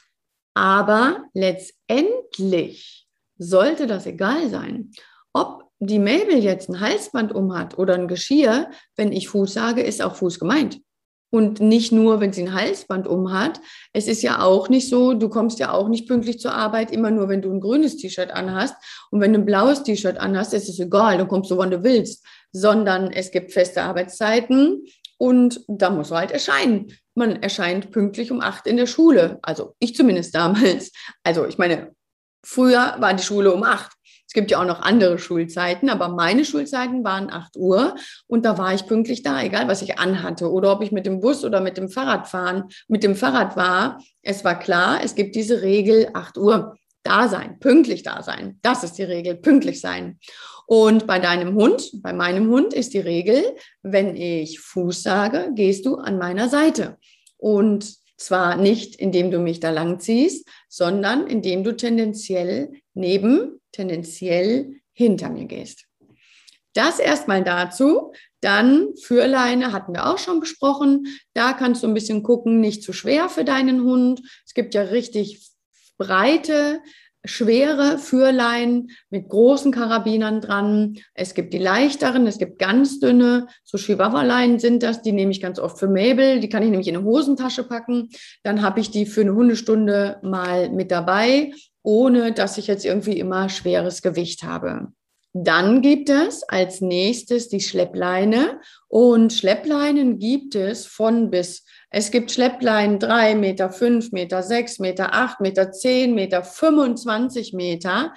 Aber 0.56 1.26
letztendlich 1.34 3.08
sollte 3.38 3.86
das 3.86 4.08
egal 4.08 4.50
sein. 4.50 4.92
Ob 5.34 5.70
die 5.80 6.00
Mabel 6.00 6.40
jetzt 6.40 6.70
ein 6.70 6.80
Halsband 6.80 7.32
um 7.32 7.56
hat 7.56 7.78
oder 7.78 7.94
ein 7.94 8.08
Geschirr, 8.08 8.72
wenn 8.96 9.12
ich 9.12 9.30
Fuß 9.30 9.54
sage, 9.54 9.84
ist 9.84 10.02
auch 10.02 10.16
Fuß 10.16 10.40
gemeint. 10.40 10.82
Und 11.30 11.60
nicht 11.60 11.92
nur, 11.92 12.22
wenn 12.22 12.32
sie 12.32 12.44
ein 12.44 12.54
Halsband 12.54 13.06
um 13.06 13.34
hat. 13.34 13.60
Es 13.92 14.08
ist 14.08 14.22
ja 14.22 14.42
auch 14.42 14.70
nicht 14.70 14.90
so, 14.90 15.14
du 15.14 15.28
kommst 15.28 15.60
ja 15.60 15.72
auch 15.72 15.90
nicht 15.90 16.08
pünktlich 16.08 16.40
zur 16.40 16.54
Arbeit, 16.54 16.92
immer 16.92 17.12
nur, 17.12 17.28
wenn 17.28 17.42
du 17.42 17.52
ein 17.52 17.60
grünes 17.60 17.98
T-Shirt 17.98 18.32
anhast. 18.32 18.76
Und 19.12 19.20
wenn 19.20 19.34
du 19.34 19.40
ein 19.40 19.46
blaues 19.46 19.84
T-Shirt 19.84 20.18
anhast, 20.18 20.54
ist 20.54 20.70
es 20.70 20.80
egal, 20.80 21.18
dann 21.18 21.28
kommst 21.28 21.52
du, 21.52 21.58
wann 21.58 21.72
du 21.72 21.84
willst. 21.84 22.26
Sondern 22.54 23.12
es 23.12 23.32
gibt 23.32 23.52
feste 23.52 23.82
Arbeitszeiten 23.82 24.86
und 25.18 25.62
da 25.68 25.90
muss 25.90 26.12
man 26.12 26.20
halt 26.20 26.32
erscheinen. 26.32 26.94
Man 27.16 27.42
erscheint 27.42 27.92
pünktlich 27.92 28.32
um 28.32 28.42
acht 28.42 28.68
in 28.68 28.78
der 28.78 28.86
Schule. 28.86 29.40
Also 29.42 29.76
ich 29.80 29.96
zumindest 29.96 30.36
damals. 30.36 30.92
Also 31.24 31.46
ich 31.46 31.58
meine, 31.58 31.92
früher 32.46 32.96
war 33.00 33.14
die 33.14 33.24
Schule 33.24 33.54
um 33.54 33.64
acht. 33.64 33.97
Es 34.28 34.34
gibt 34.34 34.52
ja 34.52 34.60
auch 34.60 34.66
noch 34.66 34.82
andere 34.82 35.18
Schulzeiten, 35.18 35.90
aber 35.90 36.10
meine 36.10 36.44
Schulzeiten 36.44 37.06
waren 37.06 37.32
8 37.32 37.56
Uhr 37.56 37.96
und 38.28 38.44
da 38.46 38.58
war 38.58 38.74
ich 38.74 38.86
pünktlich 38.86 39.24
da, 39.24 39.42
egal 39.42 39.70
was 39.70 39.82
ich 39.82 40.00
anhatte 40.00 40.52
oder 40.52 40.74
ob 40.74 40.84
ich 40.84 40.92
mit 40.92 41.06
dem 41.06 41.22
Bus 41.22 41.46
oder 41.46 41.62
mit 41.62 41.78
dem 41.78 41.88
Fahrrad 41.88 42.28
fahren, 42.28 42.66
mit 42.90 43.04
dem 43.04 43.16
Fahrrad 43.16 43.56
war. 43.56 44.02
Es 44.22 44.44
war 44.44 44.60
klar, 44.60 45.00
es 45.02 45.16
gibt 45.16 45.36
diese 45.36 45.62
Regel 45.62 46.10
8 46.14 46.38
Uhr. 46.38 46.76
Da 47.04 47.30
sein, 47.30 47.58
pünktlich 47.60 48.04
da 48.04 48.22
sein. 48.22 48.60
Das 48.62 48.84
ist 48.84 48.98
die 48.98 49.04
Regel, 49.04 49.36
pünktlich 49.36 49.80
sein. 49.80 50.20
Und 50.66 51.08
bei 51.08 51.20
deinem 51.20 51.56
Hund, 51.56 51.90
bei 52.02 52.12
meinem 52.12 52.50
Hund 52.50 52.74
ist 52.74 52.94
die 52.94 53.00
Regel, 53.00 53.56
wenn 53.82 54.18
ich 54.18 54.60
Fuß 54.60 55.04
sage, 55.04 55.52
gehst 55.54 55.86
du 55.86 55.96
an 55.96 56.18
meiner 56.18 56.50
Seite. 56.50 56.98
Und 57.38 57.96
zwar 58.18 58.58
nicht, 58.58 58.96
indem 58.96 59.32
du 59.32 59.40
mich 59.40 59.62
da 59.62 59.70
lang 59.70 60.02
ziehst, 60.02 60.50
sondern 60.68 61.28
indem 61.28 61.64
du 61.64 61.78
tendenziell 61.78 62.74
neben 62.98 63.62
tendenziell 63.72 64.82
hinter 64.94 65.30
mir 65.30 65.46
gehst. 65.46 65.86
Das 66.74 67.00
erstmal 67.00 67.44
dazu. 67.44 68.12
Dann 68.42 68.90
Führleine 69.02 69.74
hatten 69.74 69.94
wir 69.94 70.06
auch 70.08 70.20
schon 70.20 70.40
besprochen. 70.40 71.08
Da 71.34 71.54
kannst 71.54 71.82
du 71.82 71.88
ein 71.88 71.94
bisschen 71.96 72.22
gucken, 72.22 72.60
nicht 72.60 72.84
zu 72.84 72.94
schwer 72.94 73.30
für 73.30 73.44
deinen 73.44 73.84
Hund. 73.84 74.22
Es 74.46 74.54
gibt 74.54 74.76
ja 74.76 74.84
richtig 74.84 75.50
breite, 75.98 76.80
schwere 77.26 77.98
Führleinen 77.98 78.92
mit 79.10 79.28
großen 79.28 79.72
Karabinern 79.72 80.40
dran. 80.40 81.00
Es 81.14 81.34
gibt 81.34 81.54
die 81.54 81.58
leichteren, 81.58 82.28
es 82.28 82.38
gibt 82.38 82.60
ganz 82.60 83.00
dünne, 83.00 83.48
so 83.64 83.78
Chihuahua-Leinen 83.78 84.60
sind 84.60 84.84
das, 84.84 85.02
die 85.02 85.12
nehme 85.12 85.32
ich 85.32 85.42
ganz 85.42 85.60
oft 85.60 85.80
für 85.80 85.88
Mabel, 85.88 86.40
die 86.40 86.50
kann 86.50 86.64
ich 86.64 86.70
nämlich 86.70 86.88
in 86.88 86.96
eine 86.96 87.06
Hosentasche 87.06 87.64
packen. 87.64 88.10
Dann 88.44 88.62
habe 88.62 88.80
ich 88.80 88.92
die 88.92 89.06
für 89.06 89.22
eine 89.22 89.34
Hundestunde 89.34 90.20
mal 90.22 90.70
mit 90.70 90.92
dabei 90.92 91.52
ohne 91.88 92.34
dass 92.34 92.58
ich 92.58 92.68
jetzt 92.68 92.84
irgendwie 92.84 93.18
immer 93.18 93.48
schweres 93.48 94.02
Gewicht 94.02 94.44
habe. 94.44 94.90
Dann 95.32 95.82
gibt 95.82 96.10
es 96.10 96.44
als 96.44 96.82
nächstes 96.82 97.48
die 97.48 97.62
Schleppleine 97.62 98.60
und 98.90 99.32
Schleppleinen 99.32 100.20
gibt 100.20 100.56
es 100.56 100.86
von 100.86 101.30
bis 101.30 101.64
Es 101.90 102.12
gibt 102.12 102.34
Schleppleinen 102.34 103.00
3 103.00 103.36
Meter, 103.36 103.70
5 103.70 104.12
Meter, 104.12 104.44
6 104.44 104.80
Meter, 104.80 105.14
8 105.14 105.40
Meter, 105.40 105.72
10 105.72 106.14
Meter, 106.14 106.44
25 106.44 107.54
Meter. 107.54 108.14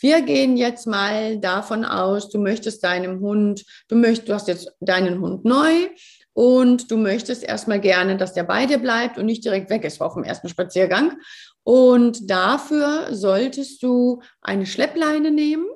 Wir 0.00 0.22
gehen 0.22 0.56
jetzt 0.56 0.88
mal 0.88 1.38
davon 1.38 1.84
aus, 1.84 2.28
du 2.28 2.40
möchtest 2.40 2.82
deinem 2.82 3.20
Hund, 3.20 3.64
du 3.86 3.94
möchtest, 3.94 4.28
du 4.28 4.34
hast 4.34 4.48
jetzt 4.48 4.72
deinen 4.80 5.20
Hund 5.20 5.44
neu 5.44 5.90
und 6.32 6.90
du 6.90 6.96
möchtest 6.96 7.44
erstmal 7.44 7.78
gerne, 7.78 8.16
dass 8.16 8.32
der 8.32 8.44
bei 8.44 8.66
dir 8.66 8.78
bleibt 8.78 9.18
und 9.18 9.26
nicht 9.26 9.44
direkt 9.44 9.70
weg 9.70 9.84
ist 9.84 10.00
auf 10.00 10.14
dem 10.14 10.24
ersten 10.24 10.48
Spaziergang. 10.48 11.18
Und 11.64 12.30
dafür 12.30 13.14
solltest 13.14 13.82
du 13.82 14.22
eine 14.40 14.66
Schleppleine 14.66 15.30
nehmen, 15.30 15.66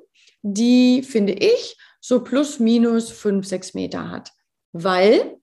die, 0.41 1.03
finde 1.03 1.33
ich, 1.33 1.77
so 1.99 2.23
plus 2.23 2.59
minus 2.59 3.09
fünf, 3.09 3.47
sechs 3.47 3.73
Meter 3.73 4.09
hat. 4.09 4.31
Weil, 4.71 5.37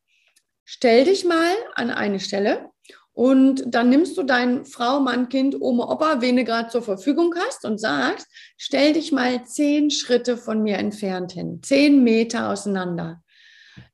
stell 0.65 1.05
dich 1.05 1.25
mal 1.25 1.55
an 1.75 1.91
eine 1.91 2.21
Stelle 2.21 2.71
und 3.13 3.63
dann 3.67 3.91
nimmst 3.91 4.19
du 4.19 4.25
dein 4.25 4.65
Frau, 4.65 4.99
Mann, 5.01 5.29
Kind, 5.29 5.61
Oma, 5.61 5.91
Opa, 5.91 6.21
wen 6.21 6.37
du 6.37 6.45
gerade 6.45 6.69
zur 6.69 6.83
Verfügung 6.83 7.35
hast 7.47 7.65
und 7.65 7.79
sagst, 7.79 8.27
stell 8.57 8.93
dich 8.93 9.13
mal 9.13 9.45
zehn 9.45 9.91
Schritte 9.91 10.37
von 10.37 10.63
mir 10.63 10.79
entfernt 10.79 11.33
hin, 11.33 11.61
zehn 11.63 12.03
Meter 12.03 12.51
auseinander. 12.51 13.23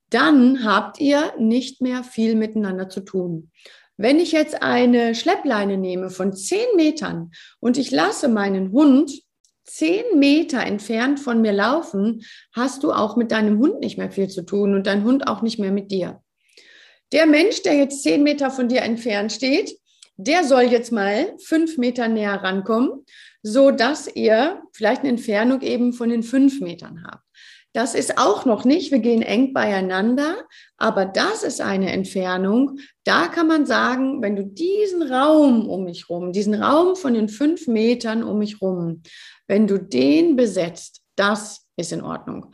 Dann 0.09 0.65
habt 0.65 1.01
ihr 1.01 1.35
nicht 1.39 1.83
mehr 1.83 2.03
viel 2.03 2.35
miteinander 2.35 2.89
zu 2.89 3.01
tun. 3.01 3.51
Wenn 4.03 4.19
ich 4.19 4.33
jetzt 4.33 4.63
eine 4.63 5.15
Schleppleine 5.15 5.77
nehme 5.77 6.09
von 6.09 6.33
zehn 6.33 6.65
Metern 6.75 7.33
und 7.61 7.77
ich 7.77 7.91
lasse 7.91 8.29
meinen 8.29 8.73
Hund 8.73 9.13
zehn 9.65 10.19
Meter 10.19 10.65
entfernt 10.65 11.21
von 11.21 11.43
mir 11.43 11.53
laufen, 11.53 12.23
hast 12.55 12.83
du 12.83 12.93
auch 12.93 13.17
mit 13.17 13.31
deinem 13.31 13.59
Hund 13.59 13.81
nicht 13.81 13.99
mehr 13.99 14.11
viel 14.11 14.29
zu 14.29 14.41
tun 14.41 14.75
und 14.75 14.87
dein 14.87 15.05
Hund 15.05 15.29
auch 15.29 15.43
nicht 15.43 15.59
mehr 15.59 15.71
mit 15.71 15.91
dir. 15.91 16.23
Der 17.13 17.27
Mensch, 17.27 17.61
der 17.63 17.75
jetzt 17.75 18.03
zehn 18.03 18.23
Meter 18.23 18.51
von 18.51 18.71
dir 18.71 18.81
entfernt 18.81 19.33
steht, 19.33 19.77
der 20.17 20.45
soll 20.45 20.63
jetzt 20.63 20.93
mal 20.93 21.37
fünf 21.45 21.77
Meter 21.77 22.09
näher 22.09 22.43
rankommen, 22.43 23.05
so 23.43 23.71
dass 23.71 24.09
ihr 24.17 24.63
vielleicht 24.73 25.03
eine 25.03 25.11
Entfernung 25.11 25.61
eben 25.61 25.93
von 25.93 26.09
den 26.09 26.23
fünf 26.23 26.63
Metern 26.63 27.05
habt. 27.07 27.30
Das 27.73 27.95
ist 27.95 28.19
auch 28.19 28.47
noch 28.47 28.65
nicht, 28.65 28.91
wir 28.91 28.99
gehen 28.99 29.23
eng 29.23 29.53
beieinander, 29.53 30.45
aber 30.77 31.05
das 31.05 31.45
ist 31.45 31.61
eine 31.61 31.93
Entfernung. 31.93 32.81
Da 33.05 33.29
kann 33.29 33.47
man 33.47 33.65
sagen, 33.65 34.21
wenn 34.23 34.35
du 34.35 34.45
diesen 34.45 35.03
Raum 35.03 35.69
um 35.69 35.85
mich 35.85 36.09
rum, 36.11 36.33
diesen 36.33 36.61
Raum 36.61 36.97
von 36.97 37.15
den 37.15 37.29
fünf 37.29 37.69
Metern 37.69 38.25
um 38.25 38.39
mich 38.39 38.61
rum, 38.61 39.03
wenn 39.47 39.69
du 39.69 39.79
den 39.79 40.35
besetzt, 40.35 41.03
das 41.15 41.67
ist 41.77 41.93
in 41.93 42.03
Ordnung. 42.03 42.53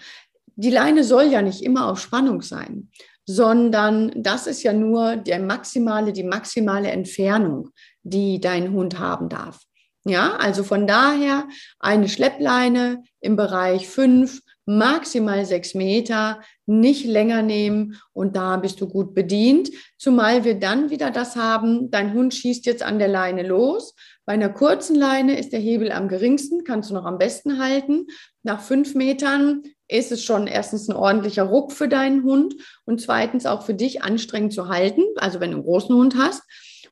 Die 0.54 0.70
Leine 0.70 1.02
soll 1.02 1.24
ja 1.24 1.40
nicht 1.40 1.62
immer 1.62 1.88
auf 1.90 2.00
Spannung 2.00 2.42
sein, 2.42 2.90
sondern 3.24 4.12
das 4.14 4.46
ist 4.46 4.62
ja 4.62 4.74
nur 4.74 5.16
der 5.16 5.40
maximale, 5.40 6.12
die 6.12 6.24
maximale 6.24 6.90
Entfernung, 6.90 7.70
die 8.02 8.38
dein 8.40 8.72
Hund 8.72 8.98
haben 8.98 9.30
darf. 9.30 9.62
Ja, 10.04 10.36
also 10.36 10.62
von 10.62 10.86
daher 10.86 11.48
eine 11.80 12.08
Schleppleine 12.08 13.02
im 13.20 13.34
Bereich 13.34 13.88
fünf 13.88 14.40
maximal 14.66 15.46
sechs 15.46 15.74
Meter, 15.74 16.40
nicht 16.66 17.06
länger 17.06 17.42
nehmen 17.42 17.96
und 18.12 18.36
da 18.36 18.56
bist 18.56 18.80
du 18.80 18.88
gut 18.88 19.14
bedient. 19.14 19.70
Zumal 19.96 20.44
wir 20.44 20.58
dann 20.58 20.90
wieder 20.90 21.10
das 21.10 21.36
haben, 21.36 21.90
dein 21.90 22.12
Hund 22.12 22.34
schießt 22.34 22.66
jetzt 22.66 22.82
an 22.82 22.98
der 22.98 23.08
Leine 23.08 23.46
los. 23.46 23.94
Bei 24.26 24.32
einer 24.32 24.48
kurzen 24.48 24.96
Leine 24.96 25.38
ist 25.38 25.52
der 25.52 25.60
Hebel 25.60 25.92
am 25.92 26.08
geringsten, 26.08 26.64
kannst 26.64 26.90
du 26.90 26.94
noch 26.94 27.04
am 27.04 27.16
besten 27.16 27.60
halten. 27.62 28.06
Nach 28.42 28.60
fünf 28.60 28.96
Metern 28.96 29.62
ist 29.86 30.10
es 30.10 30.24
schon 30.24 30.48
erstens 30.48 30.88
ein 30.88 30.96
ordentlicher 30.96 31.44
Ruck 31.44 31.70
für 31.70 31.86
deinen 31.86 32.24
Hund 32.24 32.56
und 32.84 33.00
zweitens 33.00 33.46
auch 33.46 33.62
für 33.62 33.74
dich 33.74 34.02
anstrengend 34.02 34.52
zu 34.52 34.68
halten, 34.68 35.02
also 35.16 35.38
wenn 35.38 35.52
du 35.52 35.58
einen 35.58 35.64
großen 35.64 35.94
Hund 35.94 36.16
hast. 36.18 36.42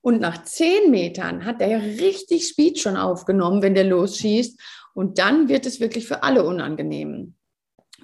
Und 0.00 0.20
nach 0.20 0.44
zehn 0.44 0.90
Metern 0.90 1.44
hat 1.44 1.60
der 1.60 1.82
richtig 1.82 2.46
Speed 2.46 2.78
schon 2.78 2.96
aufgenommen, 2.96 3.62
wenn 3.62 3.74
der 3.74 3.84
losschießt. 3.84 4.60
Und 4.92 5.18
dann 5.18 5.48
wird 5.48 5.66
es 5.66 5.80
wirklich 5.80 6.06
für 6.06 6.22
alle 6.22 6.44
unangenehm 6.44 7.33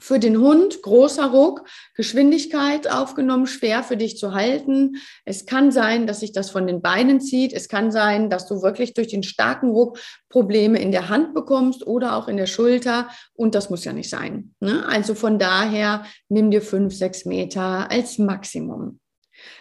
für 0.01 0.19
den 0.19 0.39
Hund 0.39 0.83
großer 0.83 1.27
Ruck, 1.27 1.65
Geschwindigkeit 1.95 2.91
aufgenommen, 2.91 3.47
schwer 3.47 3.83
für 3.83 3.97
dich 3.97 4.17
zu 4.17 4.35
halten. 4.35 4.97
Es 5.25 5.47
kann 5.47 5.71
sein, 5.71 6.07
dass 6.07 6.21
sich 6.21 6.33
das 6.33 6.51
von 6.51 6.67
den 6.67 6.83
Beinen 6.83 7.21
zieht. 7.21 7.53
Es 7.53 7.69
kann 7.69 7.93
sein, 7.93 8.31
dass 8.31 8.47
du 8.47 8.63
wirklich 8.63 8.95
durch 8.95 9.09
den 9.09 9.23
starken 9.23 9.71
Ruck 9.71 9.99
Probleme 10.29 10.81
in 10.81 10.91
der 10.91 11.09
Hand 11.09 11.35
bekommst 11.35 11.87
oder 11.87 12.17
auch 12.17 12.29
in 12.29 12.37
der 12.37 12.47
Schulter. 12.47 13.09
Und 13.35 13.55
das 13.55 13.71
muss 13.71 13.85
ja 13.85 13.93
nicht 13.93 14.11
sein. 14.11 14.55
Ne? 14.61 14.85
Also 14.87 15.15
von 15.15 15.39
daher 15.39 16.05
nimm 16.29 16.51
dir 16.51 16.63
fünf, 16.63 16.95
sechs 16.95 17.25
Meter 17.25 17.91
als 17.91 18.19
Maximum. 18.19 18.99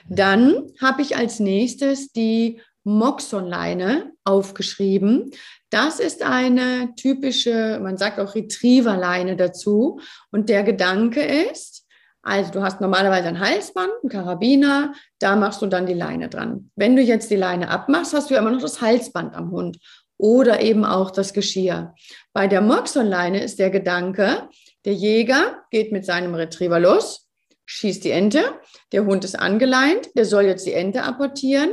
Dann 0.07 0.67
habe 0.81 1.01
ich 1.01 1.15
als 1.15 1.39
nächstes 1.39 2.11
die 2.11 2.61
Moxonleine 2.97 4.11
aufgeschrieben. 4.23 5.31
Das 5.69 5.99
ist 5.99 6.23
eine 6.23 6.95
typische, 6.95 7.79
man 7.81 7.97
sagt 7.97 8.19
auch 8.19 8.33
Retrieverleine 8.33 9.35
dazu. 9.35 9.99
Und 10.31 10.49
der 10.49 10.63
Gedanke 10.63 11.21
ist, 11.21 11.85
also 12.21 12.51
du 12.51 12.61
hast 12.61 12.81
normalerweise 12.81 13.27
ein 13.27 13.39
Halsband, 13.39 13.91
ein 14.03 14.09
Karabiner, 14.09 14.93
da 15.19 15.35
machst 15.35 15.61
du 15.61 15.67
dann 15.67 15.85
die 15.85 15.93
Leine 15.93 16.29
dran. 16.29 16.71
Wenn 16.75 16.95
du 16.95 17.01
jetzt 17.01 17.29
die 17.29 17.35
Leine 17.35 17.69
abmachst, 17.69 18.13
hast 18.13 18.29
du 18.29 18.33
ja 18.33 18.41
immer 18.41 18.51
noch 18.51 18.61
das 18.61 18.81
Halsband 18.81 19.35
am 19.35 19.51
Hund 19.51 19.77
oder 20.17 20.61
eben 20.61 20.83
auch 20.83 21.11
das 21.11 21.33
Geschirr. 21.33 21.93
Bei 22.33 22.47
der 22.47 22.61
Moxonleine 22.61 23.41
ist 23.41 23.59
der 23.59 23.69
Gedanke, 23.69 24.49
der 24.85 24.93
Jäger 24.93 25.63
geht 25.71 25.91
mit 25.91 26.05
seinem 26.05 26.35
Retriever 26.35 26.79
los, 26.79 27.27
schießt 27.65 28.03
die 28.03 28.11
Ente, 28.11 28.43
der 28.91 29.05
Hund 29.05 29.23
ist 29.23 29.39
angeleint, 29.39 30.09
der 30.15 30.25
soll 30.25 30.45
jetzt 30.45 30.65
die 30.65 30.73
Ente 30.73 31.03
apportieren. 31.03 31.69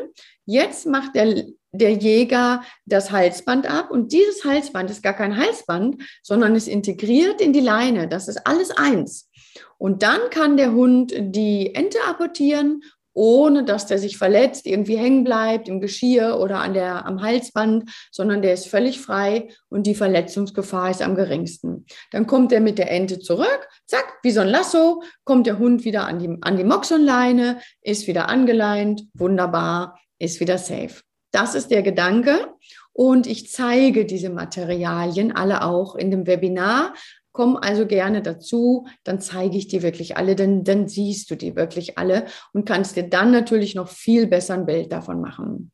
Jetzt 0.46 0.86
macht 0.86 1.14
der, 1.16 1.44
der 1.72 1.92
Jäger 1.92 2.62
das 2.86 3.10
Halsband 3.10 3.68
ab 3.68 3.90
und 3.90 4.12
dieses 4.12 4.44
Halsband 4.44 4.90
ist 4.90 5.02
gar 5.02 5.14
kein 5.14 5.36
Halsband, 5.36 6.02
sondern 6.22 6.54
ist 6.54 6.68
integriert 6.68 7.40
in 7.40 7.52
die 7.52 7.60
Leine. 7.60 8.08
Das 8.08 8.28
ist 8.28 8.46
alles 8.46 8.70
eins. 8.70 9.28
Und 9.76 10.02
dann 10.02 10.20
kann 10.30 10.56
der 10.56 10.72
Hund 10.72 11.12
die 11.16 11.74
Ente 11.74 11.98
apportieren, 12.06 12.82
ohne 13.12 13.64
dass 13.64 13.86
der 13.86 13.98
sich 13.98 14.18
verletzt, 14.18 14.66
irgendwie 14.66 14.98
hängen 14.98 15.24
bleibt 15.24 15.68
im 15.68 15.80
Geschirr 15.80 16.38
oder 16.38 16.60
an 16.60 16.74
der, 16.74 17.06
am 17.06 17.22
Halsband, 17.22 17.90
sondern 18.12 18.42
der 18.42 18.52
ist 18.52 18.68
völlig 18.68 19.00
frei 19.00 19.48
und 19.70 19.86
die 19.86 19.94
Verletzungsgefahr 19.94 20.90
ist 20.90 21.00
am 21.00 21.14
geringsten. 21.14 21.86
Dann 22.12 22.26
kommt 22.26 22.52
er 22.52 22.60
mit 22.60 22.76
der 22.78 22.90
Ente 22.90 23.18
zurück, 23.18 23.68
zack, 23.86 24.18
wie 24.22 24.30
so 24.30 24.42
ein 24.42 24.48
Lasso, 24.48 25.02
kommt 25.24 25.46
der 25.46 25.58
Hund 25.58 25.84
wieder 25.84 26.06
an 26.06 26.18
die, 26.18 26.36
an 26.42 26.58
die 26.58 26.64
Moxonleine, 26.64 27.58
ist 27.80 28.06
wieder 28.06 28.28
angeleint, 28.28 29.04
wunderbar 29.14 29.98
ist 30.18 30.40
wieder 30.40 30.58
safe. 30.58 31.02
Das 31.32 31.54
ist 31.54 31.70
der 31.70 31.82
Gedanke. 31.82 32.54
Und 32.92 33.26
ich 33.26 33.50
zeige 33.50 34.06
diese 34.06 34.30
Materialien 34.30 35.32
alle 35.32 35.62
auch 35.64 35.96
in 35.96 36.10
dem 36.10 36.26
Webinar. 36.26 36.94
Komm 37.32 37.58
also 37.58 37.86
gerne 37.86 38.22
dazu, 38.22 38.86
dann 39.04 39.20
zeige 39.20 39.58
ich 39.58 39.68
dir 39.68 39.82
wirklich 39.82 40.16
alle, 40.16 40.34
denn 40.34 40.64
dann 40.64 40.88
siehst 40.88 41.30
du 41.30 41.34
die 41.34 41.54
wirklich 41.54 41.98
alle 41.98 42.24
und 42.54 42.64
kannst 42.64 42.96
dir 42.96 43.10
dann 43.10 43.30
natürlich 43.30 43.74
noch 43.74 43.88
viel 43.88 44.26
besser 44.26 44.54
ein 44.54 44.64
Bild 44.64 44.90
davon 44.90 45.20
machen. 45.20 45.70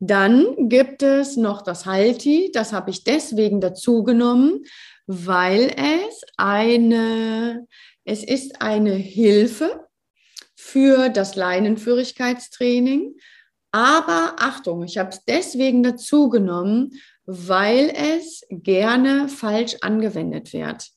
Dann 0.00 0.70
gibt 0.70 1.02
es 1.02 1.36
noch 1.36 1.60
das 1.60 1.84
Halti, 1.84 2.50
das 2.54 2.72
habe 2.72 2.90
ich 2.90 3.04
deswegen 3.04 3.60
dazu 3.60 4.02
genommen, 4.02 4.64
weil 5.06 5.70
es 5.76 6.22
eine, 6.38 7.66
es 8.04 8.24
ist 8.24 8.62
eine 8.62 8.94
Hilfe 8.94 9.83
für 10.64 11.10
das 11.10 11.36
Leinenführigkeitstraining. 11.36 13.16
Aber 13.70 14.36
Achtung, 14.38 14.82
ich 14.82 14.96
habe 14.96 15.10
es 15.10 15.22
deswegen 15.26 15.82
dazu 15.82 16.30
genommen, 16.30 16.92
weil 17.26 17.92
es 17.94 18.42
gerne 18.48 19.28
falsch 19.28 19.76
angewendet 19.82 20.54
wird. 20.54 20.88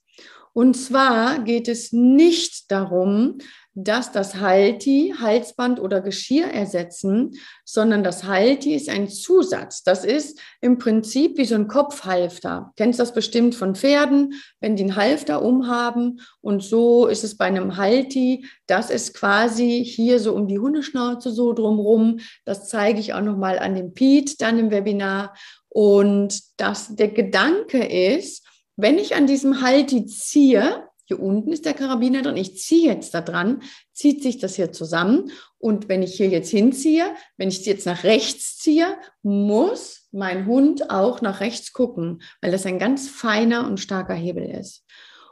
Und 0.53 0.75
zwar 0.75 1.39
geht 1.43 1.67
es 1.67 1.91
nicht 1.91 2.71
darum, 2.71 3.39
dass 3.79 4.11
das 4.11 4.37
Halti 4.37 5.13
Halsband 5.19 5.79
oder 5.79 6.01
Geschirr 6.01 6.47
ersetzen, 6.47 7.35
sondern 7.63 8.03
das 8.03 8.23
Halti 8.23 8.73
ist 8.73 8.89
ein 8.89 9.07
Zusatz. 9.07 9.83
Das 9.83 10.03
ist 10.03 10.39
im 10.61 10.79
Prinzip 10.79 11.37
wie 11.37 11.45
so 11.45 11.53
ein 11.53 11.67
Kopfhalfter. 11.67 12.71
Kennst 12.75 12.99
das 12.99 13.13
bestimmt 13.13 13.53
von 13.53 13.75
Pferden, 13.75 14.33
wenn 14.59 14.75
die 14.75 14.83
einen 14.83 14.95
Halfter 14.95 15.43
umhaben 15.43 16.21
und 16.41 16.63
so 16.63 17.05
ist 17.05 17.23
es 17.23 17.37
bei 17.37 17.45
einem 17.45 17.77
Halti. 17.77 18.47
Das 18.65 18.89
ist 18.89 19.13
quasi 19.13 19.85
hier 19.85 20.19
so 20.19 20.33
um 20.33 20.47
die 20.47 20.57
Hundeschnauze 20.57 21.29
so 21.29 21.53
drumrum. 21.53 22.17
Das 22.45 22.67
zeige 22.67 22.99
ich 22.99 23.13
auch 23.13 23.21
noch 23.21 23.37
mal 23.37 23.59
an 23.59 23.75
dem 23.75 23.93
Piet 23.93 24.41
dann 24.41 24.57
im 24.57 24.71
Webinar. 24.71 25.35
Und 25.69 26.41
das, 26.59 26.95
der 26.95 27.09
Gedanke 27.09 27.85
ist, 27.85 28.43
wenn 28.75 28.97
ich 28.97 29.15
an 29.15 29.27
diesem 29.27 29.61
Halti 29.61 30.07
ziehe, 30.07 30.86
hier 31.07 31.21
unten 31.21 31.53
ist 31.53 31.65
der 31.65 31.73
Karabiner 31.73 32.21
drin. 32.21 32.35
Ich 32.35 32.57
ziehe 32.57 32.91
jetzt 32.91 33.13
da 33.13 33.21
dran, 33.21 33.61
zieht 33.93 34.21
sich 34.21 34.39
das 34.39 34.57
hier 34.57 34.73
zusammen. 34.73 35.31
Und 35.57 35.87
wenn 35.87 36.03
ich 36.03 36.15
hier 36.15 36.27
jetzt 36.27 36.49
hinziehe, 36.49 37.05
wenn 37.37 37.47
ich 37.47 37.65
jetzt 37.65 37.85
nach 37.85 38.03
rechts 38.03 38.57
ziehe, 38.57 38.97
muss 39.23 40.09
mein 40.11 40.45
Hund 40.45 40.89
auch 40.89 41.21
nach 41.21 41.39
rechts 41.39 41.71
gucken, 41.71 42.21
weil 42.41 42.51
das 42.51 42.65
ein 42.65 42.77
ganz 42.77 43.07
feiner 43.07 43.65
und 43.67 43.79
starker 43.79 44.15
Hebel 44.15 44.43
ist. 44.43 44.85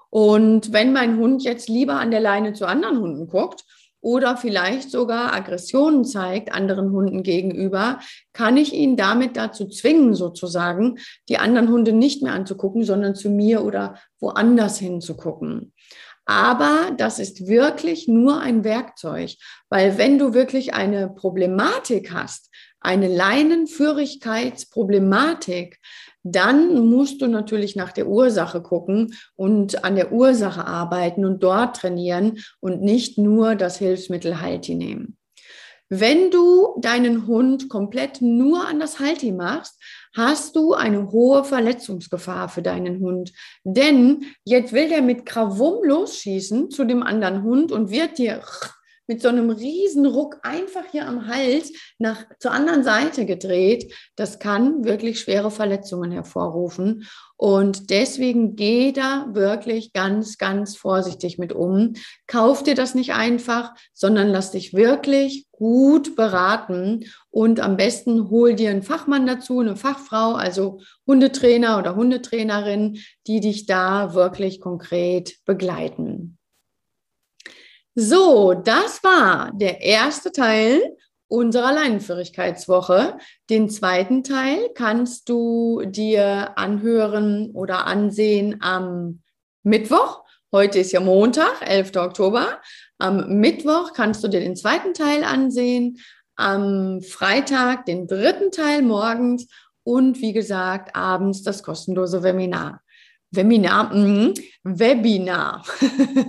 Und 0.10 0.72
wenn 0.72 0.94
mein 0.94 1.18
Hund 1.18 1.44
jetzt 1.44 1.68
lieber 1.68 2.00
an 2.00 2.10
der 2.10 2.22
Leine 2.22 2.54
zu 2.54 2.66
anderen 2.66 3.00
Hunden 3.00 3.28
guckt 3.28 3.66
oder 4.06 4.38
vielleicht 4.38 4.91
sogar 4.91 5.34
Aggressionen 5.34 6.06
zeigt 6.06 6.54
anderen 6.54 6.91
Hunden 6.91 7.24
gegenüber, 7.24 8.00
kann 8.34 8.56
ich 8.56 8.72
ihn 8.72 8.98
damit 8.98 9.36
dazu 9.36 9.68
zwingen, 9.68 10.13
sozusagen, 10.13 11.00
die 11.28 11.39
anderen 11.39 11.70
Hunde 11.70 11.91
nicht 11.91 12.22
mehr 12.22 12.34
anzugucken, 12.34 12.84
sondern 12.84 13.15
zu 13.15 13.32
mir 13.32 13.65
oder 13.65 13.98
woanders 14.20 14.78
hinzugucken. 14.78 15.74
Aber 16.26 16.91
das 16.98 17.18
ist 17.18 17.48
wirklich 17.48 18.08
nur 18.08 18.41
ein 18.41 18.63
Werkzeug, 18.63 19.32
weil 19.70 19.98
wenn 19.98 20.20
du 20.20 20.36
wirklich 20.36 20.76
eine 20.76 21.10
Problematik 21.10 22.13
hast, 22.13 22.52
eine 22.86 23.08
Leinenführigkeitsproblematik, 23.08 25.80
dann 26.24 26.88
musst 26.88 27.21
du 27.21 27.28
natürlich 27.28 27.76
nach 27.76 27.91
der 27.91 28.08
Ursache 28.08 28.62
gucken 28.62 29.13
und 29.36 29.84
an 29.84 29.95
der 29.95 30.12
Ursache 30.12 30.65
arbeiten 30.65 31.26
und 31.26 31.43
dort 31.43 31.76
trainieren 31.76 32.39
und 32.60 32.82
nicht 32.82 33.17
nur 33.17 33.56
das 33.56 33.78
Hilfsmittel 33.78 34.41
Halti 34.41 34.76
nehmen. 34.76 35.17
Wenn 35.89 36.32
du 36.32 36.80
deinen 36.82 37.28
Hund 37.28 37.69
komplett 37.69 38.19
nur 38.21 38.67
an 38.67 38.80
das 38.80 39.00
Halti 39.00 39.32
machst, 39.32 39.80
hast 40.15 40.56
du 40.56 40.74
eine 40.74 41.12
hohe 41.12 41.43
Verletzungsgefahr 41.43 42.50
für 42.50 42.63
deinen 42.63 43.02
Hund. 43.02 43.34
Denn 43.63 44.26
jetzt 44.45 44.74
will 44.74 44.89
der 44.89 45.04
mit 45.04 45.28
Krawum 45.28 45.84
losschießen 45.84 46.71
zu 46.71 46.86
dem 46.86 47.04
anderen 47.04 47.43
Hund 47.43 47.71
und 47.71 47.91
wird 47.91 48.17
dir 48.17 48.41
mit 49.08 49.22
so 49.22 49.30
einem 49.30 49.50
riesen 49.50 50.06
Ruck 50.06 50.39
einfach 50.44 50.84
hier 50.91 51.08
am 51.08 51.28
Hals 51.28 51.72
nach 52.00 52.26
zur 52.39 52.52
anderen 52.52 52.84
Seite 52.84 53.26
gedreht. 53.26 53.94
Das 54.15 54.39
kann 54.39 54.84
wirklich 54.84 55.20
schwere 55.20 55.52
Verletzungen 55.52 56.12
hervorrufen. 56.12 57.06
Und 57.38 57.89
deswegen 57.89 58.56
geh 58.56 58.94
da 58.94 59.28
wirklich 59.32 59.91
ganz, 59.91 60.38
ganz 60.38 60.78
vorsichtig 60.78 61.38
mit 61.38 61.52
um. 61.52 61.94
Kauf 62.28 62.63
dir 62.63 62.76
das 62.76 62.96
nicht 62.96 63.13
einfach, 63.13 63.74
sondern 63.94 64.30
lass 64.30 64.52
dich 64.52 64.74
wirklich 64.74 65.48
gut 65.52 66.15
beraten 66.15 67.06
und 67.30 67.60
am 67.60 67.78
besten 67.78 68.30
hol 68.30 68.56
dir 68.56 68.70
einen 68.70 68.84
Fachmann 68.84 69.26
dazu, 69.26 69.60
eine 69.60 69.76
Fachfrau, 69.76 70.34
also 70.34 70.80
Hundetrainer 71.06 71.78
oder 71.78 71.96
Hundetrainerin, 71.96 73.00
die 73.28 73.41
dich 73.41 73.65
da 73.65 74.13
wirklich 74.13 74.62
konkret 74.62 75.36
begleiten. 75.46 76.38
So, 77.98 78.54
das 78.54 79.02
war 79.06 79.54
der 79.54 79.80
erste 79.82 80.34
Teil 80.34 80.82
unserer 81.30 81.72
Leinenführigkeitswoche. 81.72 83.18
Den 83.50 83.70
zweiten 83.70 84.22
Teil 84.22 84.70
kannst 84.76 85.30
du 85.30 85.82
dir 85.86 86.58
anhören 86.58 87.52
oder 87.54 87.86
ansehen 87.86 88.62
am 88.62 89.22
Mittwoch. 89.64 90.26
Heute 90.52 90.80
ist 90.80 90.92
ja 90.92 91.00
Montag, 91.00 91.62
11. 91.62 91.96
Oktober. 91.96 92.60
Am 92.98 93.40
Mittwoch 93.40 93.94
kannst 93.94 94.22
du 94.26 94.28
dir 94.28 94.42
den 94.42 94.58
zweiten 94.58 94.94
Teil 94.94 95.24
ansehen. 95.24 96.00
Am 96.36 97.02
Freitag 97.02 97.86
den 97.86 98.08
dritten 98.08 98.52
Teil 98.52 98.82
morgens 98.82 99.48
und 99.84 100.20
wie 100.20 100.34
gesagt 100.34 100.98
abends 100.98 101.44
das 101.44 101.64
kostenlose 101.64 102.24
Webinar. 102.24 102.82
Webinar, 103.36 103.93
mh, 103.93 104.34
Webinar. 104.63 105.63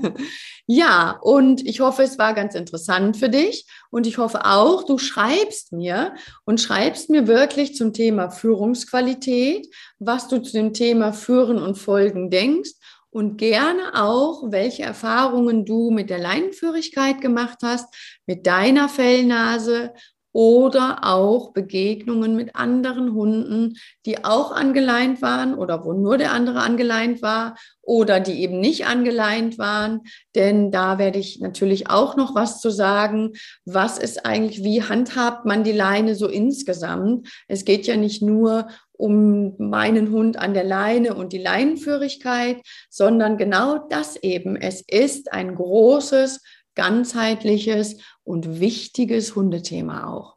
ja, 0.67 1.19
und 1.23 1.67
ich 1.67 1.81
hoffe, 1.81 2.03
es 2.03 2.19
war 2.19 2.35
ganz 2.35 2.55
interessant 2.55 3.17
für 3.17 3.29
dich. 3.29 3.67
Und 3.91 4.07
ich 4.07 4.19
hoffe 4.19 4.45
auch, 4.45 4.85
du 4.85 4.99
schreibst 4.99 5.73
mir 5.73 6.15
und 6.45 6.61
schreibst 6.61 7.09
mir 7.11 7.27
wirklich 7.27 7.75
zum 7.75 7.93
Thema 7.93 8.31
Führungsqualität, 8.31 9.69
was 9.99 10.29
du 10.29 10.39
zu 10.41 10.53
dem 10.53 10.73
Thema 10.73 11.13
Führen 11.13 11.59
und 11.59 11.77
Folgen 11.77 12.31
denkst 12.31 12.73
und 13.17 13.39
gerne 13.39 13.95
auch, 13.95 14.43
welche 14.51 14.83
Erfahrungen 14.83 15.65
du 15.65 15.91
mit 15.91 16.11
der 16.11 16.19
Leinenführigkeit 16.19 17.23
gemacht 17.23 17.61
hast, 17.63 17.87
mit 18.27 18.47
deiner 18.47 18.91
Fellnase 18.91 19.95
oder 20.37 20.99
auch 21.01 21.55
Begegnungen 21.55 22.37
mit 22.37 22.57
anderen 22.57 23.15
Hunden, 23.15 23.79
die 24.05 24.23
auch 24.23 24.53
angeleint 24.53 25.23
waren 25.23 25.55
oder 25.55 25.83
wo 25.83 25.95
nur 25.95 26.19
der 26.19 26.33
andere 26.33 26.61
angeleint 26.61 27.23
war 27.23 27.57
oder 27.81 28.21
die 28.21 28.43
eben 28.43 28.61
nicht 28.61 28.87
angeleint 28.87 29.57
waren. 29.57 30.03
Denn 30.35 30.71
da 30.71 30.99
werde 30.99 31.19
ich 31.19 31.41
natürlich 31.41 31.89
auch 31.89 32.19
noch 32.19 32.35
was 32.35 32.61
zu 32.61 32.69
sagen. 32.69 33.33
Was 33.65 33.97
ist 33.97 34.27
eigentlich, 34.27 34.63
wie 34.63 34.83
handhabt 34.83 35.47
man 35.47 35.65
die 35.65 35.73
Leine 35.73 36.15
so 36.15 36.29
insgesamt? 36.29 37.27
Es 37.49 37.65
geht 37.65 37.87
ja 37.87 37.97
nicht 37.97 38.21
nur 38.21 38.69
um 38.93 39.57
meinen 39.57 40.11
Hund 40.11 40.37
an 40.37 40.53
der 40.53 40.65
Leine 40.65 41.15
und 41.15 41.33
die 41.33 41.39
Leinenführigkeit, 41.39 42.61
sondern 42.91 43.39
genau 43.39 43.79
das 43.89 44.17
eben. 44.17 44.55
Es 44.57 44.83
ist 44.87 45.33
ein 45.33 45.55
großes, 45.55 46.43
ganzheitliches 46.75 47.97
und 48.27 48.61
wichtiges 48.61 49.37
Hundethema 49.37 50.13
auch. 50.13 50.37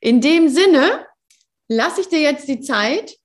In 0.00 0.20
dem 0.20 0.48
Sinne 0.48 1.06
lasse 1.68 2.00
ich 2.00 2.08
dir 2.08 2.20
jetzt 2.20 2.48
die 2.48 2.60
Zeit, 2.60 3.16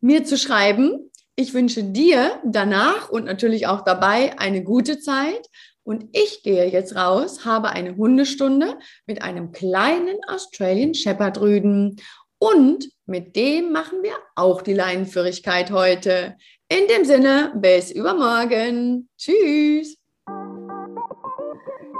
mir 0.00 0.24
zu 0.24 0.38
schreiben. 0.38 1.10
Ich 1.36 1.54
wünsche 1.54 1.84
dir 1.84 2.40
danach 2.44 3.10
und 3.10 3.26
natürlich 3.26 3.66
auch 3.66 3.82
dabei 3.82 4.38
eine 4.38 4.64
gute 4.64 4.98
Zeit. 4.98 5.48
Und 5.84 6.06
ich 6.12 6.42
gehe 6.42 6.70
jetzt 6.70 6.96
raus, 6.96 7.44
habe 7.44 7.70
eine 7.70 7.96
Hundestunde 7.96 8.78
mit 9.06 9.22
einem 9.22 9.52
kleinen 9.52 10.18
Australian 10.26 10.94
Shepherd 10.94 11.40
Rüden. 11.40 11.96
Und 12.38 12.88
mit 13.06 13.36
dem 13.36 13.72
machen 13.72 14.02
wir 14.02 14.12
auch 14.36 14.62
die 14.62 14.74
Leinenführigkeit 14.74 15.70
heute. 15.70 16.36
In 16.68 16.86
dem 16.88 17.04
Sinne, 17.04 17.52
bis 17.56 17.90
übermorgen. 17.90 19.08
Tschüss. 19.16 19.97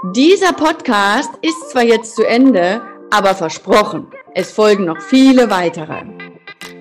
Dieser 0.01 0.53
Podcast 0.53 1.29
ist 1.41 1.71
zwar 1.71 1.83
jetzt 1.83 2.15
zu 2.15 2.25
Ende, 2.25 2.81
aber 3.09 3.35
versprochen, 3.35 4.07
es 4.33 4.49
folgen 4.49 4.85
noch 4.85 5.01
viele 5.01 5.49
weitere. 5.49 6.03